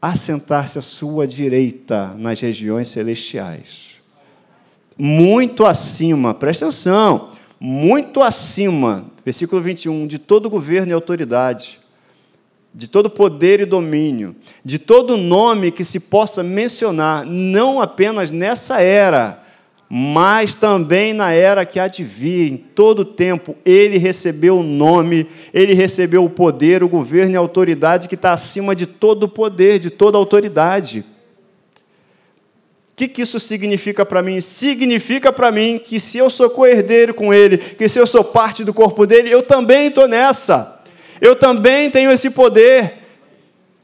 [0.00, 3.93] assentar-se à sua direita nas regiões celestiais.
[4.96, 11.80] Muito acima, presta atenção, muito acima, versículo 21, de todo governo e autoridade,
[12.72, 18.80] de todo poder e domínio, de todo nome que se possa mencionar, não apenas nessa
[18.80, 19.42] era,
[19.88, 25.26] mas também na era que há de vir, em todo tempo, ele recebeu o nome,
[25.52, 29.78] ele recebeu o poder, o governo e a autoridade que está acima de todo poder,
[29.78, 31.04] de toda autoridade.
[32.94, 34.40] O que, que isso significa para mim?
[34.40, 38.62] Significa para mim que se eu sou co-herdeiro com ele, que se eu sou parte
[38.62, 40.80] do corpo dele, eu também estou nessa.
[41.20, 42.94] Eu também tenho esse poder.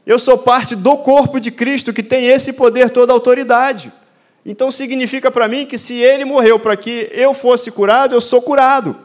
[0.07, 3.91] Eu sou parte do corpo de Cristo que tem esse poder, toda a autoridade.
[4.45, 8.41] Então significa para mim que se ele morreu para que eu fosse curado, eu sou
[8.41, 8.95] curado.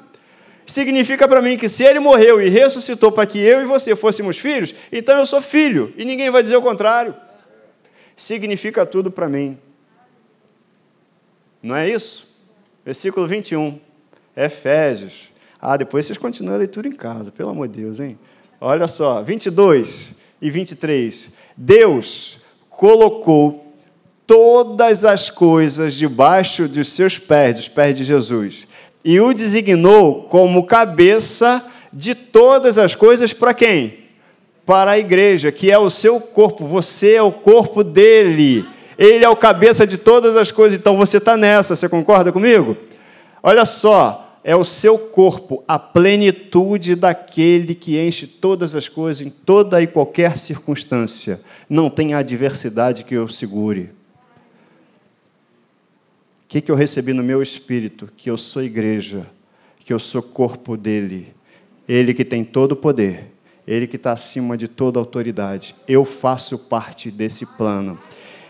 [0.65, 4.39] Significa para mim que se ele morreu e ressuscitou para que eu e você fôssemos
[4.39, 7.13] filhos, então eu sou filho, e ninguém vai dizer o contrário.
[8.17, 9.59] Significa tudo para mim.
[11.67, 12.29] Não é isso?
[12.85, 13.81] Versículo 21,
[14.37, 15.33] Efésios.
[15.61, 18.17] Ah, depois vocês continuam a leitura em casa, pelo amor de Deus, hein?
[18.61, 21.29] Olha só, 22 e 23.
[21.57, 22.39] Deus
[22.71, 23.75] colocou
[24.29, 28.69] todas as coisas debaixo dos seus pés, dos pés de Jesus,
[29.05, 34.05] e o designou como cabeça de todas as coisas para quem?
[34.65, 38.76] Para a igreja, que é o seu corpo, você é o corpo dele.
[38.99, 42.77] Ele é o cabeça de todas as coisas, então você está nessa, você concorda comigo?
[43.43, 49.29] Olha só, é o seu corpo, a plenitude daquele que enche todas as coisas em
[49.29, 51.41] toda e qualquer circunstância.
[51.69, 53.91] Não tem adversidade que o segure.
[56.45, 58.09] O que, que eu recebi no meu espírito?
[58.17, 59.27] Que eu sou igreja,
[59.85, 61.35] que eu sou corpo dele.
[61.89, 63.33] Ele que tem todo o poder,
[63.67, 65.75] ele que está acima de toda autoridade.
[65.89, 67.99] Eu faço parte desse plano.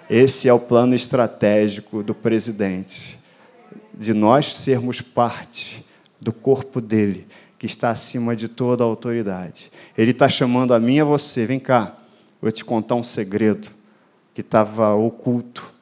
[0.08, 3.18] Esse é o plano estratégico do presidente,
[3.92, 5.84] de nós sermos parte
[6.20, 7.26] do corpo dele,
[7.58, 9.70] que está acima de toda autoridade.
[9.98, 11.96] Ele está chamando a mim e a você, vem cá,
[12.40, 13.68] vou te contar um segredo
[14.32, 15.74] que estava oculto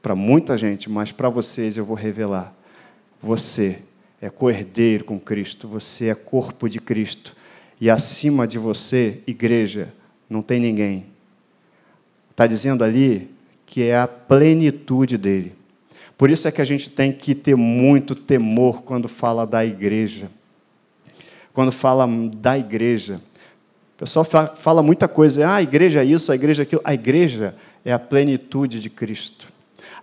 [0.00, 2.54] para muita gente, mas para vocês eu vou revelar.
[3.20, 3.80] Você
[4.20, 7.34] é coerdeiro com Cristo, você é corpo de Cristo.
[7.80, 9.92] E acima de você, igreja,
[10.30, 11.06] não tem ninguém.
[12.30, 13.31] Está dizendo ali
[13.72, 15.54] que é a plenitude dele.
[16.18, 20.30] Por isso é que a gente tem que ter muito temor quando fala da igreja.
[21.54, 23.18] Quando fala da igreja.
[23.96, 26.82] O pessoal fala muita coisa, ah, a igreja é isso, a igreja é aquilo.
[26.84, 29.48] A igreja é a plenitude de Cristo.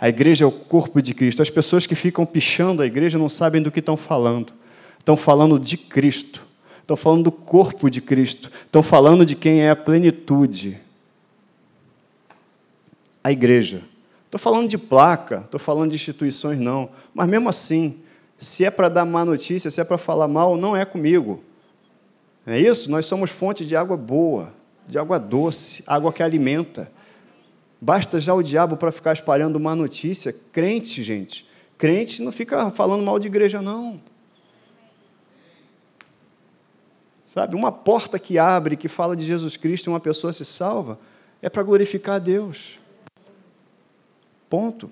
[0.01, 1.43] A igreja é o corpo de Cristo.
[1.43, 4.51] As pessoas que ficam pichando a igreja não sabem do que estão falando.
[4.97, 6.41] Estão falando de Cristo.
[6.81, 8.49] Estão falando do corpo de Cristo.
[8.65, 10.88] Estão falando de quem é a plenitude.
[13.29, 13.83] A igreja.
[14.25, 16.89] Estou falando de placa, estou falando de instituições, não.
[17.13, 18.01] Mas mesmo assim,
[18.39, 21.43] se é para dar má notícia, se é para falar mal, não é comigo.
[22.43, 22.89] É isso?
[22.89, 24.51] Nós somos fonte de água boa,
[24.87, 26.91] de água doce, água que alimenta.
[27.79, 30.33] Basta já o diabo para ficar espalhando uma notícia.
[30.51, 31.47] Crente, gente.
[31.77, 34.01] Crente não fica falando mal de igreja, não.
[37.27, 40.97] Sabe, uma porta que abre, que fala de Jesus Cristo e uma pessoa se salva,
[41.43, 42.78] é para glorificar a Deus.
[44.49, 44.89] Ponto.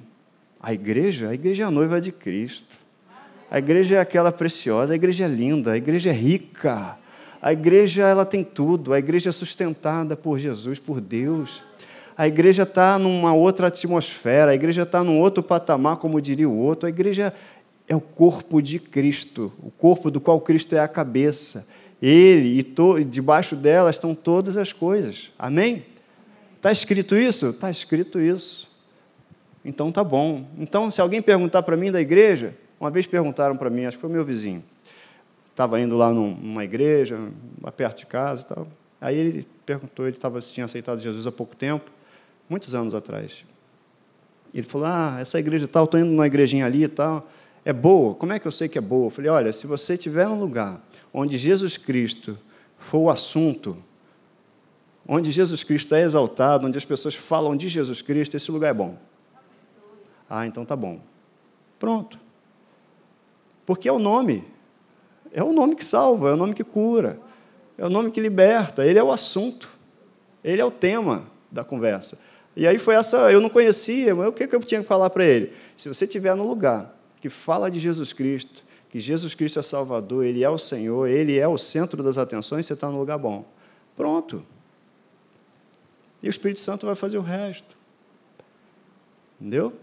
[0.61, 2.77] A igreja, a igreja é a noiva de Cristo.
[3.49, 6.97] A igreja é aquela preciosa, a igreja é linda, a igreja é rica.
[7.41, 11.61] A igreja ela tem tudo, a igreja é sustentada por Jesus, por Deus
[12.17, 16.57] a igreja está numa outra atmosfera, a igreja está num outro patamar, como diria o
[16.57, 17.31] outro, a igreja
[17.87, 21.67] é o corpo de Cristo, o corpo do qual Cristo é a cabeça.
[22.01, 25.31] Ele e to, debaixo dela estão todas as coisas.
[25.37, 25.85] Amém?
[26.55, 27.49] Está escrito isso?
[27.49, 28.66] Está escrito isso.
[29.67, 30.45] Então tá bom.
[30.57, 34.01] Então, se alguém perguntar para mim da igreja, uma vez perguntaram para mim, acho que
[34.01, 34.63] foi meu vizinho,
[35.51, 37.19] estava indo lá numa igreja,
[37.61, 38.67] lá perto de casa e tal.
[38.99, 41.91] Aí ele perguntou, ele tava, tinha aceitado Jesus há pouco tempo,
[42.49, 43.45] muitos anos atrás.
[44.53, 47.27] Ele falou: Ah, essa igreja tal, estou indo numa igrejinha ali e tal
[47.67, 48.15] é boa.
[48.15, 49.07] Como é que eu sei que é boa?
[49.07, 50.81] Eu falei: olha, se você estiver num lugar
[51.13, 52.39] onde Jesus Cristo
[52.79, 53.77] for o assunto,
[55.05, 58.73] onde Jesus Cristo é exaltado, onde as pessoas falam de Jesus Cristo, esse lugar é
[58.73, 58.97] bom.
[60.29, 60.99] Ah, então tá bom.
[61.79, 62.19] Pronto.
[63.65, 64.43] Porque é o nome.
[65.31, 67.19] É o nome que salva, é o nome que cura,
[67.77, 69.69] é o nome que liberta, ele é o assunto,
[70.43, 72.17] ele é o tema da conversa.
[72.55, 75.25] E aí foi essa, eu não conhecia, mas o que eu tinha que falar para
[75.25, 75.53] ele?
[75.75, 80.23] Se você estiver no lugar que fala de Jesus Cristo, que Jesus Cristo é Salvador,
[80.25, 83.45] Ele é o Senhor, Ele é o centro das atenções, você está no lugar bom.
[83.95, 84.43] Pronto.
[86.21, 87.77] E o Espírito Santo vai fazer o resto.
[89.39, 89.73] Entendeu?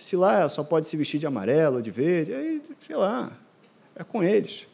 [0.00, 3.30] Se lá só pode se vestir de amarelo ou de verde, aí, sei lá,
[3.94, 4.66] é com eles.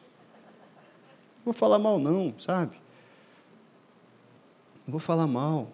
[1.38, 2.76] Não vou falar mal, não, sabe?
[4.86, 5.72] Não vou falar mal.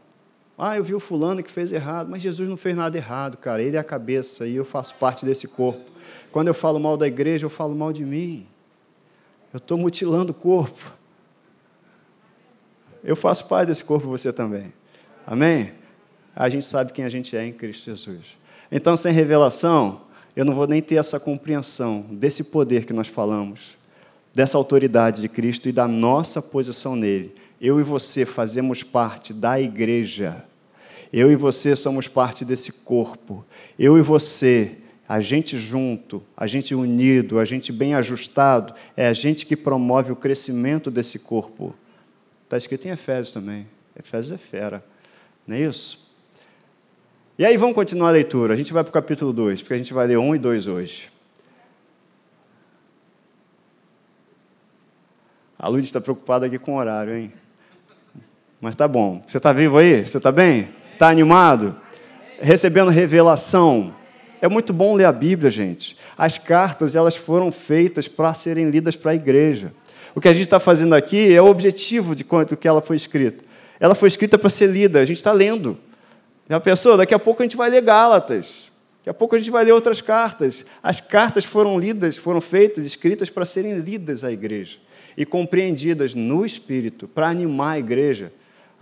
[0.56, 3.62] Ah, eu vi o fulano que fez errado, mas Jesus não fez nada errado, cara.
[3.62, 5.90] Ele é a cabeça e eu faço parte desse corpo.
[6.30, 8.46] Quando eu falo mal da igreja, eu falo mal de mim.
[9.52, 10.94] Eu estou mutilando o corpo.
[13.04, 14.72] Eu faço parte desse corpo, você também.
[15.26, 15.74] Amém?
[16.34, 18.40] A gente sabe quem a gente é em Cristo Jesus.
[18.72, 20.00] Então, sem revelação,
[20.34, 23.76] eu não vou nem ter essa compreensão desse poder que nós falamos,
[24.34, 29.60] dessa autoridade de Cristo e da nossa posição nele eu e você fazemos parte da
[29.60, 30.44] igreja.
[31.12, 33.46] Eu e você somos parte desse corpo.
[33.78, 39.12] Eu e você, a gente junto, a gente unido, a gente bem ajustado, é a
[39.12, 41.72] gente que promove o crescimento desse corpo.
[42.42, 43.68] Está escrito em Efésios também.
[43.96, 44.84] Efésios é fera.
[45.46, 46.01] Não é isso?
[47.38, 48.52] E aí vamos continuar a leitura.
[48.52, 50.66] A gente vai para o capítulo 2, porque a gente vai ler 1 e 2
[50.66, 51.10] hoje.
[55.58, 57.32] A Luz está preocupada aqui com o horário, hein?
[58.60, 59.22] Mas tá bom.
[59.26, 60.06] Você está vivo aí?
[60.06, 60.68] Você está bem?
[60.92, 61.74] Está animado?
[62.38, 63.94] Recebendo revelação.
[64.42, 65.96] É muito bom ler a Bíblia, gente.
[66.18, 69.72] As cartas elas foram feitas para serem lidas para a igreja.
[70.14, 72.96] O que a gente está fazendo aqui é o objetivo de quanto que ela foi
[72.96, 73.42] escrita.
[73.80, 75.00] Ela foi escrita para ser lida.
[75.00, 75.78] A gente está lendo.
[76.48, 76.96] Já pensou?
[76.96, 78.70] Daqui a pouco a gente vai ler Gálatas.
[78.98, 80.64] Daqui a pouco a gente vai ler outras cartas.
[80.82, 84.78] As cartas foram lidas, foram feitas, escritas para serem lidas à igreja
[85.16, 88.32] e compreendidas no Espírito, para animar a igreja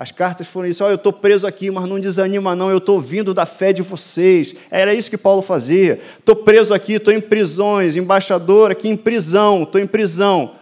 [0.01, 2.95] as cartas foram isso, oh, eu estou preso aqui, mas não desanima não, eu estou
[2.95, 4.55] ouvindo da fé de vocês.
[4.71, 6.01] Era isso que Paulo fazia.
[6.19, 10.53] Estou preso aqui, estou em prisões, embaixador aqui em prisão, estou em prisão.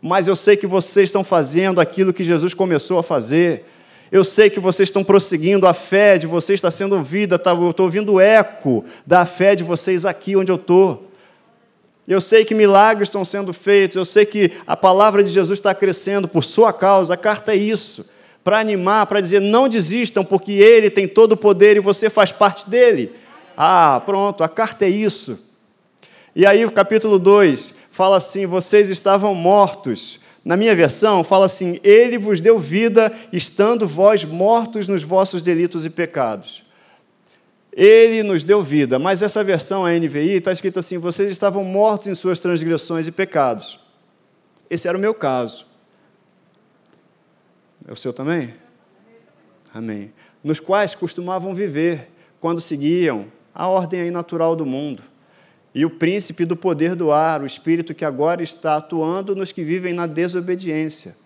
[0.00, 3.66] Mas eu sei que vocês estão fazendo aquilo que Jesus começou a fazer.
[4.10, 7.70] Eu sei que vocês estão prosseguindo, a fé de vocês está sendo ouvida, tá, eu
[7.70, 11.10] estou ouvindo o eco da fé de vocês aqui onde eu estou.
[12.06, 15.74] Eu sei que milagres estão sendo feitos, eu sei que a palavra de Jesus está
[15.74, 17.12] crescendo por sua causa.
[17.12, 18.08] A carta é isso
[18.42, 22.32] para animar, para dizer não desistam, porque Ele tem todo o poder e você faz
[22.32, 23.12] parte dele.
[23.54, 25.38] Ah, pronto, a carta é isso.
[26.34, 30.18] E aí o capítulo 2 fala assim: vocês estavam mortos.
[30.48, 35.84] Na minha versão, fala assim: Ele vos deu vida, estando vós mortos nos vossos delitos
[35.84, 36.62] e pecados.
[37.70, 42.08] Ele nos deu vida, mas essa versão, a NVI, está escrito assim: vocês estavam mortos
[42.08, 43.78] em suas transgressões e pecados.
[44.70, 45.66] Esse era o meu caso.
[47.86, 48.54] É o seu também?
[49.74, 50.14] Amém.
[50.42, 55.02] Nos quais costumavam viver quando seguiam a ordem natural do mundo.
[55.74, 59.62] E o príncipe do poder do ar, o espírito que agora está atuando nos que
[59.62, 61.16] vivem na desobediência.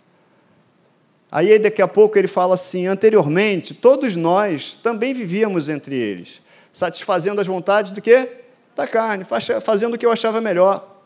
[1.31, 7.41] Aí daqui a pouco ele fala assim: anteriormente, todos nós também vivíamos entre eles, satisfazendo
[7.41, 8.29] as vontades do que?
[8.77, 9.25] Da carne,
[9.63, 11.03] fazendo o que eu achava melhor,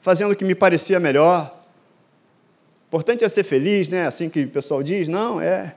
[0.00, 1.64] fazendo o que me parecia melhor,
[2.94, 4.06] importante é ser feliz, né?
[4.06, 5.74] Assim que o pessoal diz, não, é.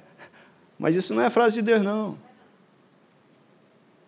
[0.78, 2.16] Mas isso não é frase de Deus, não.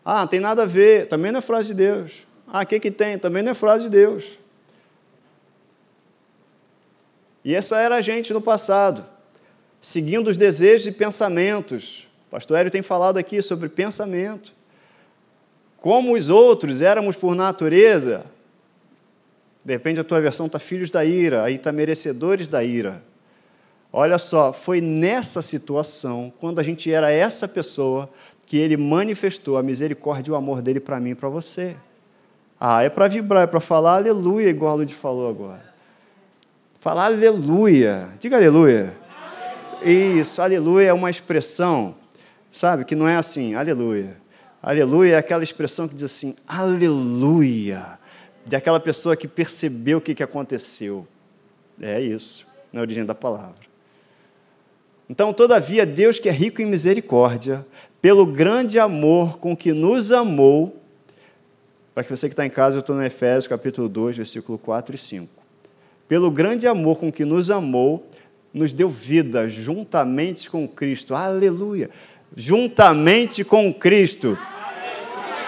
[0.06, 2.28] Ah, não tem nada a ver, também não é frase de Deus.
[2.52, 3.18] Ah, o que, que tem?
[3.18, 4.38] Também não é frase de Deus.
[7.44, 9.06] E essa era a gente no passado,
[9.82, 12.08] seguindo os desejos e pensamentos.
[12.28, 14.54] O pastor Hélio tem falado aqui sobre pensamento.
[15.78, 18.26] Como os outros éramos por natureza,
[19.64, 23.02] de repente a tua versão está filhos da ira, aí está merecedores da ira.
[23.92, 28.10] Olha só, foi nessa situação, quando a gente era essa pessoa,
[28.46, 31.76] que ele manifestou a misericórdia e o amor dele para mim e para você.
[32.60, 35.64] Ah, é para vibrar, é para falar aleluia, igual a Lud falou agora.
[36.80, 38.10] Falar aleluia.
[38.20, 38.94] Diga aleluia.
[39.82, 40.20] aleluia.
[40.20, 41.96] Isso, aleluia é uma expressão,
[42.52, 44.18] sabe, que não é assim, aleluia.
[44.62, 47.98] Aleluia é aquela expressão que diz assim, aleluia,
[48.46, 51.08] de aquela pessoa que percebeu o que, que aconteceu.
[51.82, 53.70] É isso, na origem da palavra.
[55.10, 57.66] Então, todavia, Deus que é rico em misericórdia,
[58.02, 60.80] pelo grande amor com que nos amou,
[61.94, 64.96] para que você que está em casa, eu estou no Efésios capítulo 2, versículo 4
[64.96, 65.30] e 5.
[66.08, 68.08] Pelo grande amor com que nos amou,
[68.54, 71.14] nos deu vida juntamente com Cristo.
[71.14, 71.90] Aleluia!
[72.36, 74.38] juntamente com Cristo,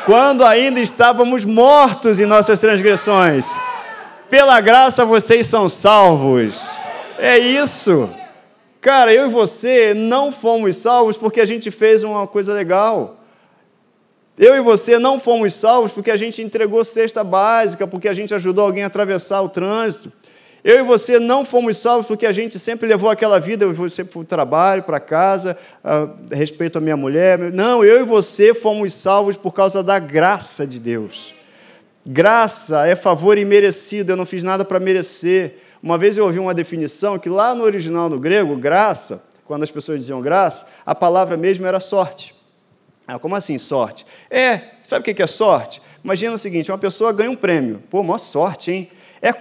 [0.06, 3.46] quando ainda estávamos mortos em nossas transgressões.
[4.30, 6.70] Pela graça vocês são salvos.
[7.20, 8.10] É isso.
[8.80, 13.18] Cara, eu e você não fomos salvos porque a gente fez uma coisa legal.
[14.42, 18.34] Eu e você não fomos salvos porque a gente entregou cesta básica, porque a gente
[18.34, 20.12] ajudou alguém a atravessar o trânsito.
[20.64, 24.14] Eu e você não fomos salvos porque a gente sempre levou aquela vida, eu sempre
[24.14, 27.38] para o trabalho, para casa, a respeito à minha mulher.
[27.54, 31.36] Não, eu e você fomos salvos por causa da graça de Deus.
[32.04, 35.58] Graça é favor imerecido, eu não fiz nada para merecer.
[35.84, 39.70] Uma vez eu ouvi uma definição que lá no original no grego, graça, quando as
[39.70, 42.41] pessoas diziam graça, a palavra mesmo era sorte.
[43.14, 44.06] Ah, como assim sorte?
[44.30, 45.82] É, sabe o que é sorte?
[46.02, 47.84] Imagina o seguinte: uma pessoa ganha um prêmio.
[47.90, 48.92] Pô, maior sorte, hein?
[49.22, 49.34] É,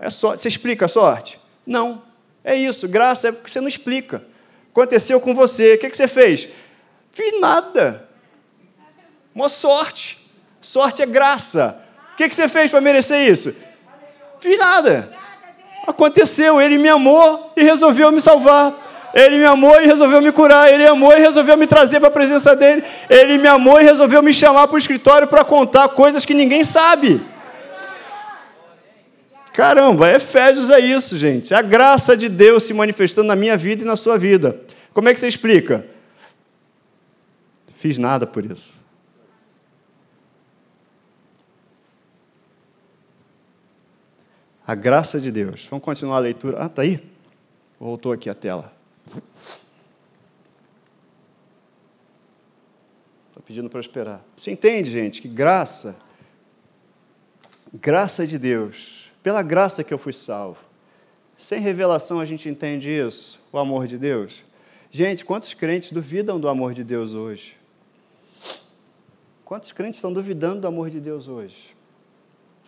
[0.00, 0.40] é sorte.
[0.40, 1.38] Você explica a sorte?
[1.66, 2.02] Não.
[2.42, 2.88] É isso.
[2.88, 4.24] Graça é porque você não explica.
[4.70, 5.74] Aconteceu com você.
[5.74, 6.48] O que, que você fez?
[7.12, 8.08] Fiz nada.
[9.34, 10.18] Uma sorte.
[10.58, 11.78] Sorte é graça.
[12.14, 13.54] O que, que você fez para merecer isso?
[14.38, 15.14] Fiz nada.
[15.86, 16.58] Aconteceu.
[16.58, 18.89] Ele me amou e resolveu me salvar.
[19.12, 20.72] Ele me amou e resolveu me curar.
[20.72, 22.82] Ele amou e resolveu me trazer para a presença dele.
[23.08, 26.64] Ele me amou e resolveu me chamar para o escritório para contar coisas que ninguém
[26.64, 27.20] sabe.
[29.52, 31.52] Caramba, Efésios é isso, gente.
[31.52, 34.60] A graça de Deus se manifestando na minha vida e na sua vida.
[34.92, 35.84] Como é que você explica?
[37.74, 38.78] Fiz nada por isso.
[44.66, 45.66] A graça de Deus.
[45.68, 46.58] Vamos continuar a leitura.
[46.60, 47.02] Ah, tá aí?
[47.78, 48.79] Voltou aqui a tela.
[53.28, 54.24] Estou pedindo para esperar.
[54.36, 56.00] Você entende, gente, que graça,
[57.72, 60.58] graça de Deus pela graça que eu fui salvo.
[61.36, 64.42] Sem revelação a gente entende isso, o amor de Deus.
[64.90, 67.56] Gente, quantos crentes duvidam do amor de Deus hoje?
[69.44, 71.74] Quantos crentes estão duvidando do amor de Deus hoje?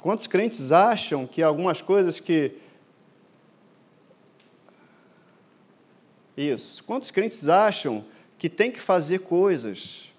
[0.01, 2.53] Quantos crentes acham que algumas coisas que.
[6.37, 6.83] Isso.
[6.85, 8.05] Quantos crentes acham
[8.39, 10.13] que tem que fazer coisas?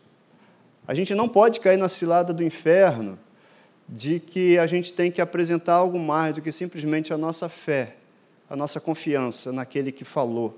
[0.87, 3.17] A gente não pode cair na cilada do inferno
[3.87, 7.95] de que a gente tem que apresentar algo mais do que simplesmente a nossa fé,
[8.49, 10.57] a nossa confiança naquele que falou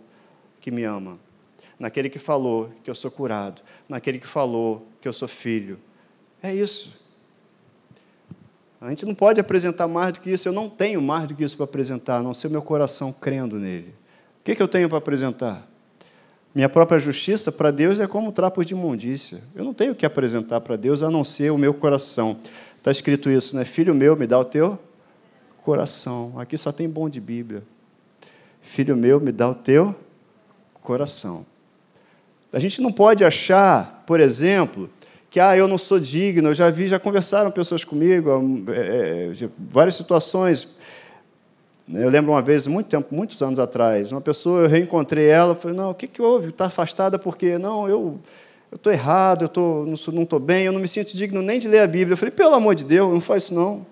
[0.60, 1.20] que me ama,
[1.80, 5.80] naquele que falou que eu sou curado, naquele que falou que eu sou filho.
[6.41, 6.99] É isso.
[8.80, 11.43] A gente não pode apresentar mais do que isso, eu não tenho mais do que
[11.43, 13.93] isso para apresentar, a não ser meu coração crendo nele.
[14.46, 15.68] Que, que eu tenho para apresentar?
[16.54, 19.41] Minha própria justiça para Deus é como trapos de imundícia.
[19.56, 22.39] Eu não tenho o que apresentar para Deus a não ser o meu coração.
[22.78, 23.66] Está escrito isso, né?
[23.66, 24.78] Filho meu, me dá o teu
[25.64, 26.39] coração.
[26.39, 27.64] Aqui só tem bom de Bíblia.
[28.62, 29.96] Filho meu, me dá o teu
[30.76, 31.43] coração.
[32.54, 34.91] A gente não pode achar, por exemplo,
[35.32, 36.50] que ah, eu não sou digno.
[36.50, 38.30] Eu já vi, já conversaram pessoas comigo,
[38.70, 40.68] é, é, várias situações.
[41.93, 45.77] Eu lembro uma vez, muito tempo, muitos anos atrás, uma pessoa, eu reencontrei ela, falei,
[45.77, 46.49] não, o que, que houve?
[46.49, 48.19] Está afastada porque, não, eu
[48.75, 51.65] eu estou errado, eu tô, não estou bem, eu não me sinto digno nem de
[51.65, 52.13] ler a Bíblia.
[52.13, 53.86] Eu falei, pelo amor de Deus, não faz isso não.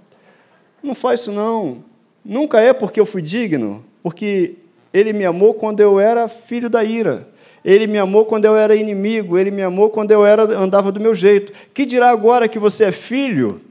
[0.83, 1.77] Não faz isso não.
[2.23, 4.55] Nunca é porque eu fui digno, porque
[4.93, 7.25] Ele me amou quando eu era filho da ira.
[7.63, 10.99] Ele me amou quando eu era inimigo, ele me amou quando eu era, andava do
[10.99, 11.53] meu jeito.
[11.73, 13.61] Que dirá agora que você é filho?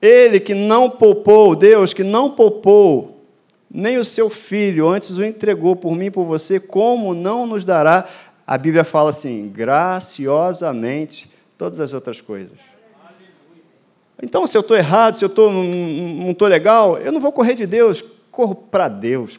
[0.00, 3.16] Ele que não poupou, Deus que não poupou
[3.70, 7.64] nem o seu filho, antes o entregou por mim e por você, como não nos
[7.64, 8.08] dará
[8.48, 12.58] a Bíblia fala assim, graciosamente, todas as outras coisas.
[14.22, 17.54] Então, se eu estou errado, se eu tô, não estou legal, eu não vou correr
[17.54, 19.38] de Deus, corro para Deus.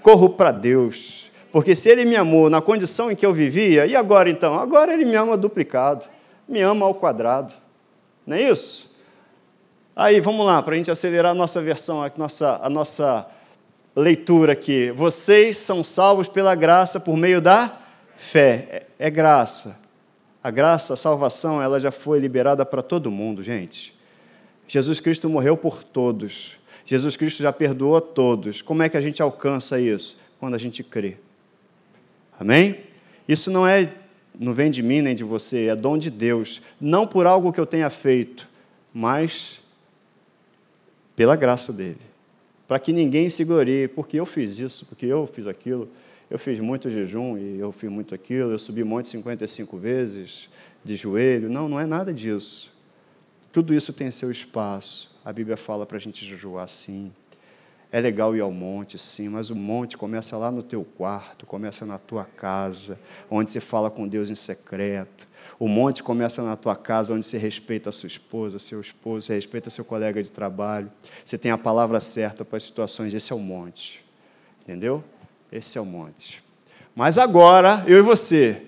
[0.00, 1.30] Corro para Deus.
[1.52, 4.54] Porque se Ele me amou na condição em que eu vivia, e agora então?
[4.54, 6.06] Agora Ele me ama duplicado,
[6.48, 7.52] me ama ao quadrado.
[8.26, 8.91] Não é isso?
[9.94, 13.26] Aí, vamos lá, para a gente acelerar a nossa versão, a nossa, a nossa
[13.94, 14.90] leitura aqui.
[14.92, 17.78] Vocês são salvos pela graça por meio da
[18.16, 19.80] Fé é, é graça.
[20.42, 23.94] A graça, a salvação, ela já foi liberada para todo mundo, gente.
[24.66, 26.56] Jesus Cristo morreu por todos.
[26.84, 28.62] Jesus Cristo já perdoou a todos.
[28.62, 30.20] Como é que a gente alcança isso?
[30.38, 31.16] Quando a gente crê.
[32.38, 32.78] Amém?
[33.28, 33.92] Isso não é
[34.38, 37.60] não vem de mim nem de você, é dom de Deus, não por algo que
[37.60, 38.48] eu tenha feito,
[38.92, 39.61] mas
[41.14, 42.00] pela graça dele.
[42.66, 45.88] Para que ninguém se glorie, porque eu fiz isso, porque eu fiz aquilo,
[46.30, 50.48] eu fiz muito jejum e eu fiz muito aquilo, eu subi monte 55 vezes
[50.82, 51.50] de joelho.
[51.50, 52.72] Não, não é nada disso.
[53.52, 55.14] Tudo isso tem seu espaço.
[55.24, 57.12] A Bíblia fala para a gente jejuar sim.
[57.90, 61.84] É legal ir ao monte, sim, mas o monte começa lá no teu quarto, começa
[61.84, 62.98] na tua casa,
[63.30, 65.28] onde você fala com Deus em secreto.
[65.58, 69.34] O monte começa na tua casa, onde você respeita a sua esposa, seu esposo, você
[69.34, 70.90] respeita seu colega de trabalho.
[71.24, 73.14] Você tem a palavra certa para as situações.
[73.14, 74.04] Esse é o monte.
[74.62, 75.02] Entendeu?
[75.50, 76.42] Esse é o monte.
[76.94, 78.62] Mas agora, eu e você,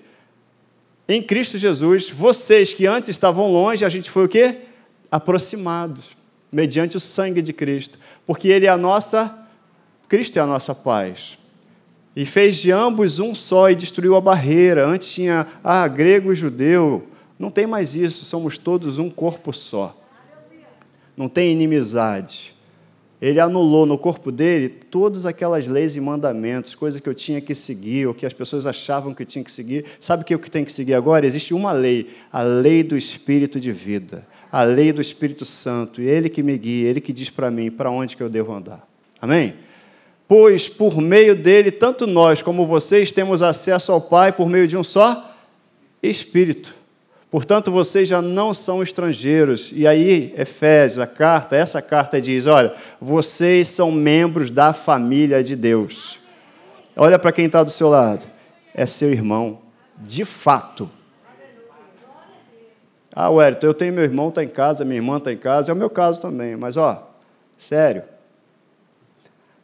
[1.07, 4.61] em Cristo Jesus, vocês que antes estavam longe, a gente foi o quê?
[5.11, 6.15] Aproximados,
[6.51, 9.47] mediante o sangue de Cristo, porque Ele é a nossa,
[10.07, 11.37] Cristo é a nossa paz.
[12.15, 14.87] E fez de ambos um só e destruiu a barreira.
[14.87, 17.03] Antes tinha, ah, grego e judeu.
[17.37, 19.95] Não tem mais isso, somos todos um corpo só.
[21.17, 22.55] Não tem inimizade.
[23.21, 27.55] Ele anulou no corpo dele todas aquelas leis e mandamentos, coisas que eu tinha que
[27.55, 29.85] seguir, ou que as pessoas achavam que eu tinha que seguir.
[29.99, 31.25] Sabe o que eu tenho que seguir agora?
[31.25, 36.01] Existe uma lei, a lei do Espírito de vida, a lei do Espírito Santo.
[36.01, 38.53] E ele que me guia, ele que diz para mim para onde que eu devo
[38.53, 38.87] andar.
[39.21, 39.55] Amém?
[40.27, 44.75] Pois por meio dele, tanto nós como vocês temos acesso ao Pai por meio de
[44.75, 45.31] um só
[46.01, 46.73] Espírito.
[47.29, 49.71] Portanto, vocês já não são estrangeiros.
[49.73, 55.55] E aí, Efésios, a carta, essa carta diz: olha, vocês são membros da família de
[55.55, 56.19] Deus.
[56.95, 58.25] Olha para quem está do seu lado.
[58.73, 59.59] É seu irmão,
[59.97, 60.89] de fato.
[63.13, 65.73] Ah, Wellington, eu tenho meu irmão está em casa, minha irmã está em casa, é
[65.73, 66.55] o meu caso também.
[66.57, 67.15] Mas, ó,
[67.57, 68.03] sério,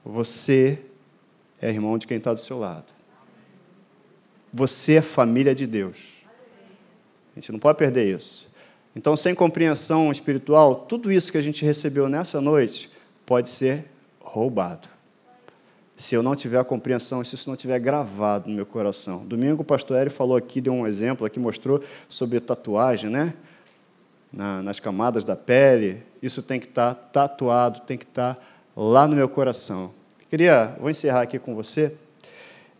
[0.04, 0.80] você
[1.62, 2.94] é irmão de quem está do seu lado.
[4.52, 5.98] Você é família de Deus.
[7.36, 8.52] A gente não pode perder isso.
[8.96, 12.90] Então, sem compreensão espiritual, tudo isso que a gente recebeu nessa noite
[13.26, 13.86] pode ser
[14.20, 14.90] roubado.
[15.96, 19.26] Se eu não tiver a compreensão, se isso não tiver gravado no meu coração.
[19.26, 23.34] Domingo o pastor Hélio falou aqui, deu um exemplo aqui, mostrou sobre tatuagem, né?
[24.34, 26.04] Na, nas camadas da pele.
[26.22, 28.42] Isso tem que estar tá tatuado, tem que estar tá
[28.76, 29.92] lá no meu coração.
[30.30, 31.94] Queria, vou encerrar aqui com você.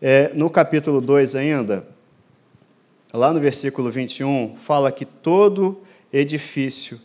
[0.00, 1.86] É, no capítulo 2 ainda,
[3.12, 5.82] lá no versículo 21, fala que todo
[6.12, 7.00] edifício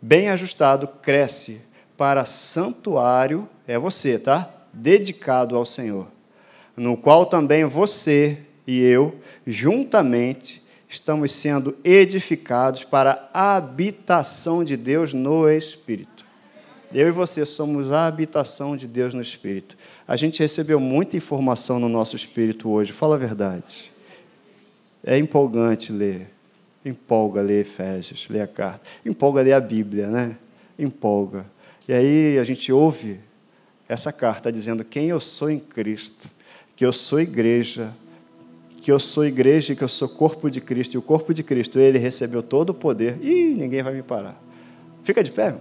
[0.00, 1.60] bem ajustado cresce
[1.96, 4.52] para santuário, é você, tá?
[4.72, 6.08] Dedicado ao Senhor,
[6.76, 9.14] no qual também você e eu,
[9.46, 16.11] juntamente, estamos sendo edificados para a habitação de Deus no Espírito.
[16.94, 19.76] Eu e você somos a habitação de Deus no Espírito.
[20.06, 23.90] A gente recebeu muita informação no nosso espírito hoje, fala a verdade.
[25.02, 26.28] É empolgante ler.
[26.84, 28.86] Empolga ler Efésios, ler a carta.
[29.06, 30.36] Empolga ler a Bíblia, né?
[30.78, 31.46] Empolga.
[31.88, 33.20] E aí a gente ouve
[33.88, 36.28] essa carta dizendo quem eu sou em Cristo,
[36.76, 37.92] que eu sou igreja,
[38.78, 40.94] que eu sou igreja e que eu sou corpo de Cristo.
[40.94, 43.18] E o corpo de Cristo, ele recebeu todo o poder.
[43.22, 44.40] e ninguém vai me parar.
[45.04, 45.56] Fica de pé.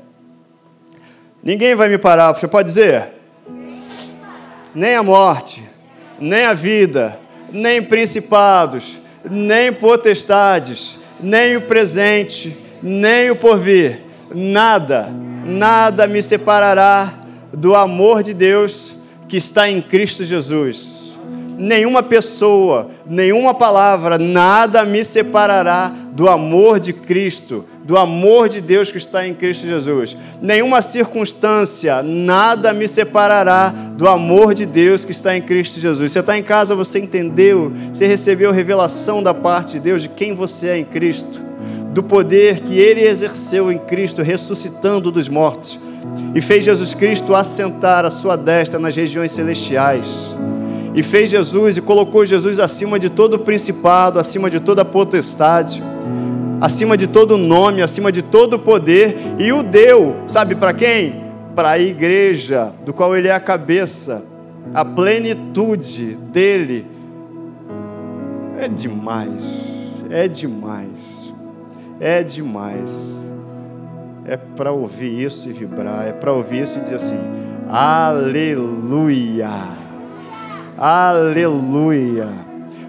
[1.44, 2.34] Ninguém vai me parar.
[2.34, 3.10] Você pode dizer?
[4.74, 5.64] Nem a morte,
[6.20, 7.20] nem a vida,
[7.52, 14.02] nem principados, nem potestades, nem o presente, nem o porvir,
[14.34, 15.10] nada,
[15.46, 17.14] nada me separará
[17.52, 18.96] do amor de Deus
[19.28, 21.01] que está em Cristo Jesus
[21.62, 28.92] nenhuma pessoa, nenhuma palavra, nada me separará do amor de Cristo, do amor de Deus
[28.92, 30.18] que está em Cristo Jesus.
[30.42, 36.12] Nenhuma circunstância, nada me separará do amor de Deus que está em Cristo Jesus.
[36.12, 40.34] Você está em casa, você entendeu, você recebeu revelação da parte de Deus de quem
[40.34, 41.40] você é em Cristo,
[41.94, 45.80] do poder que Ele exerceu em Cristo, ressuscitando dos mortos,
[46.34, 50.36] e fez Jesus Cristo assentar a sua destra nas regiões celestiais
[50.94, 55.82] e fez Jesus e colocou Jesus acima de todo principado, acima de toda potestade,
[56.60, 61.24] acima de todo nome, acima de todo poder, e o deu, sabe para quem?
[61.56, 64.24] Para a igreja, do qual ele é a cabeça,
[64.74, 66.86] a plenitude dele.
[68.58, 71.34] É demais, é demais,
[72.00, 73.22] é demais.
[74.24, 77.18] É para ouvir isso e vibrar, é para ouvir isso e dizer assim:
[77.68, 79.50] Aleluia.
[80.84, 82.28] Aleluia.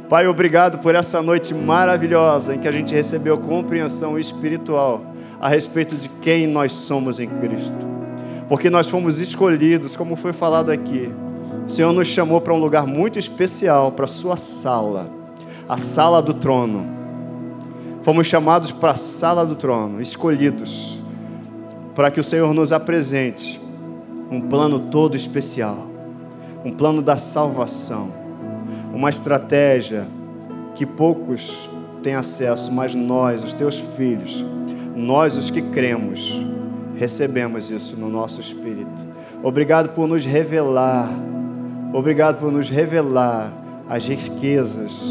[0.09, 5.03] Pai, obrigado por essa noite maravilhosa em que a gente recebeu compreensão espiritual
[5.39, 7.87] a respeito de quem nós somos em Cristo.
[8.49, 11.13] Porque nós fomos escolhidos, como foi falado aqui.
[11.67, 15.11] O Senhor nos chamou para um lugar muito especial, para a sua sala,
[15.69, 16.87] a sala do trono.
[18.03, 20.99] Fomos chamados para a sala do trono, escolhidos,
[21.95, 23.61] para que o Senhor nos apresente
[24.31, 25.92] um plano todo especial,
[26.65, 28.23] um plano da salvação
[28.93, 30.07] uma estratégia
[30.75, 31.69] que poucos
[32.03, 34.45] têm acesso, mas nós, os teus filhos,
[34.95, 36.45] nós, os que cremos,
[36.97, 39.13] recebemos isso no nosso espírito.
[39.43, 41.09] Obrigado por nos revelar,
[41.93, 43.51] obrigado por nos revelar
[43.89, 45.03] as riquezas,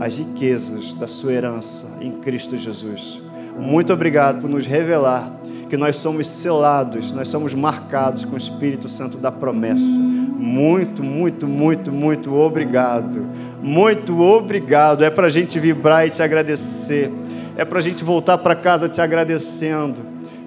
[0.00, 3.20] as riquezas da sua herança em Cristo Jesus.
[3.58, 5.30] Muito obrigado por nos revelar
[5.68, 9.98] que nós somos selados, nós somos marcados com o Espírito Santo da promessa.
[10.38, 13.24] Muito, muito, muito, muito obrigado.
[13.62, 15.02] Muito obrigado.
[15.02, 17.10] É para a gente vibrar e te agradecer.
[17.56, 19.96] É para a gente voltar para casa te agradecendo,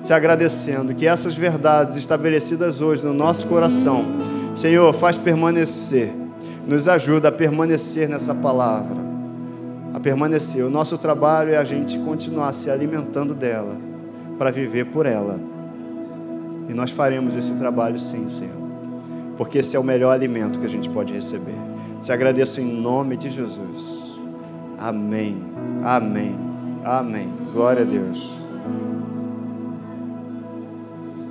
[0.03, 4.05] te agradecendo que essas verdades estabelecidas hoje no nosso coração,
[4.55, 6.11] Senhor, faz permanecer,
[6.67, 8.97] nos ajuda a permanecer nessa palavra,
[9.91, 10.63] a permanecer.
[10.63, 13.75] O nosso trabalho é a gente continuar se alimentando dela
[14.37, 15.39] para viver por ela.
[16.67, 18.58] E nós faremos esse trabalho sim, Senhor.
[19.39, 21.55] Porque esse é o melhor alimento que a gente pode receber.
[22.01, 24.19] Te agradeço em nome de Jesus.
[24.77, 25.41] Amém.
[25.81, 26.35] Amém.
[26.83, 27.29] Amém.
[27.53, 28.38] Glória a Deus.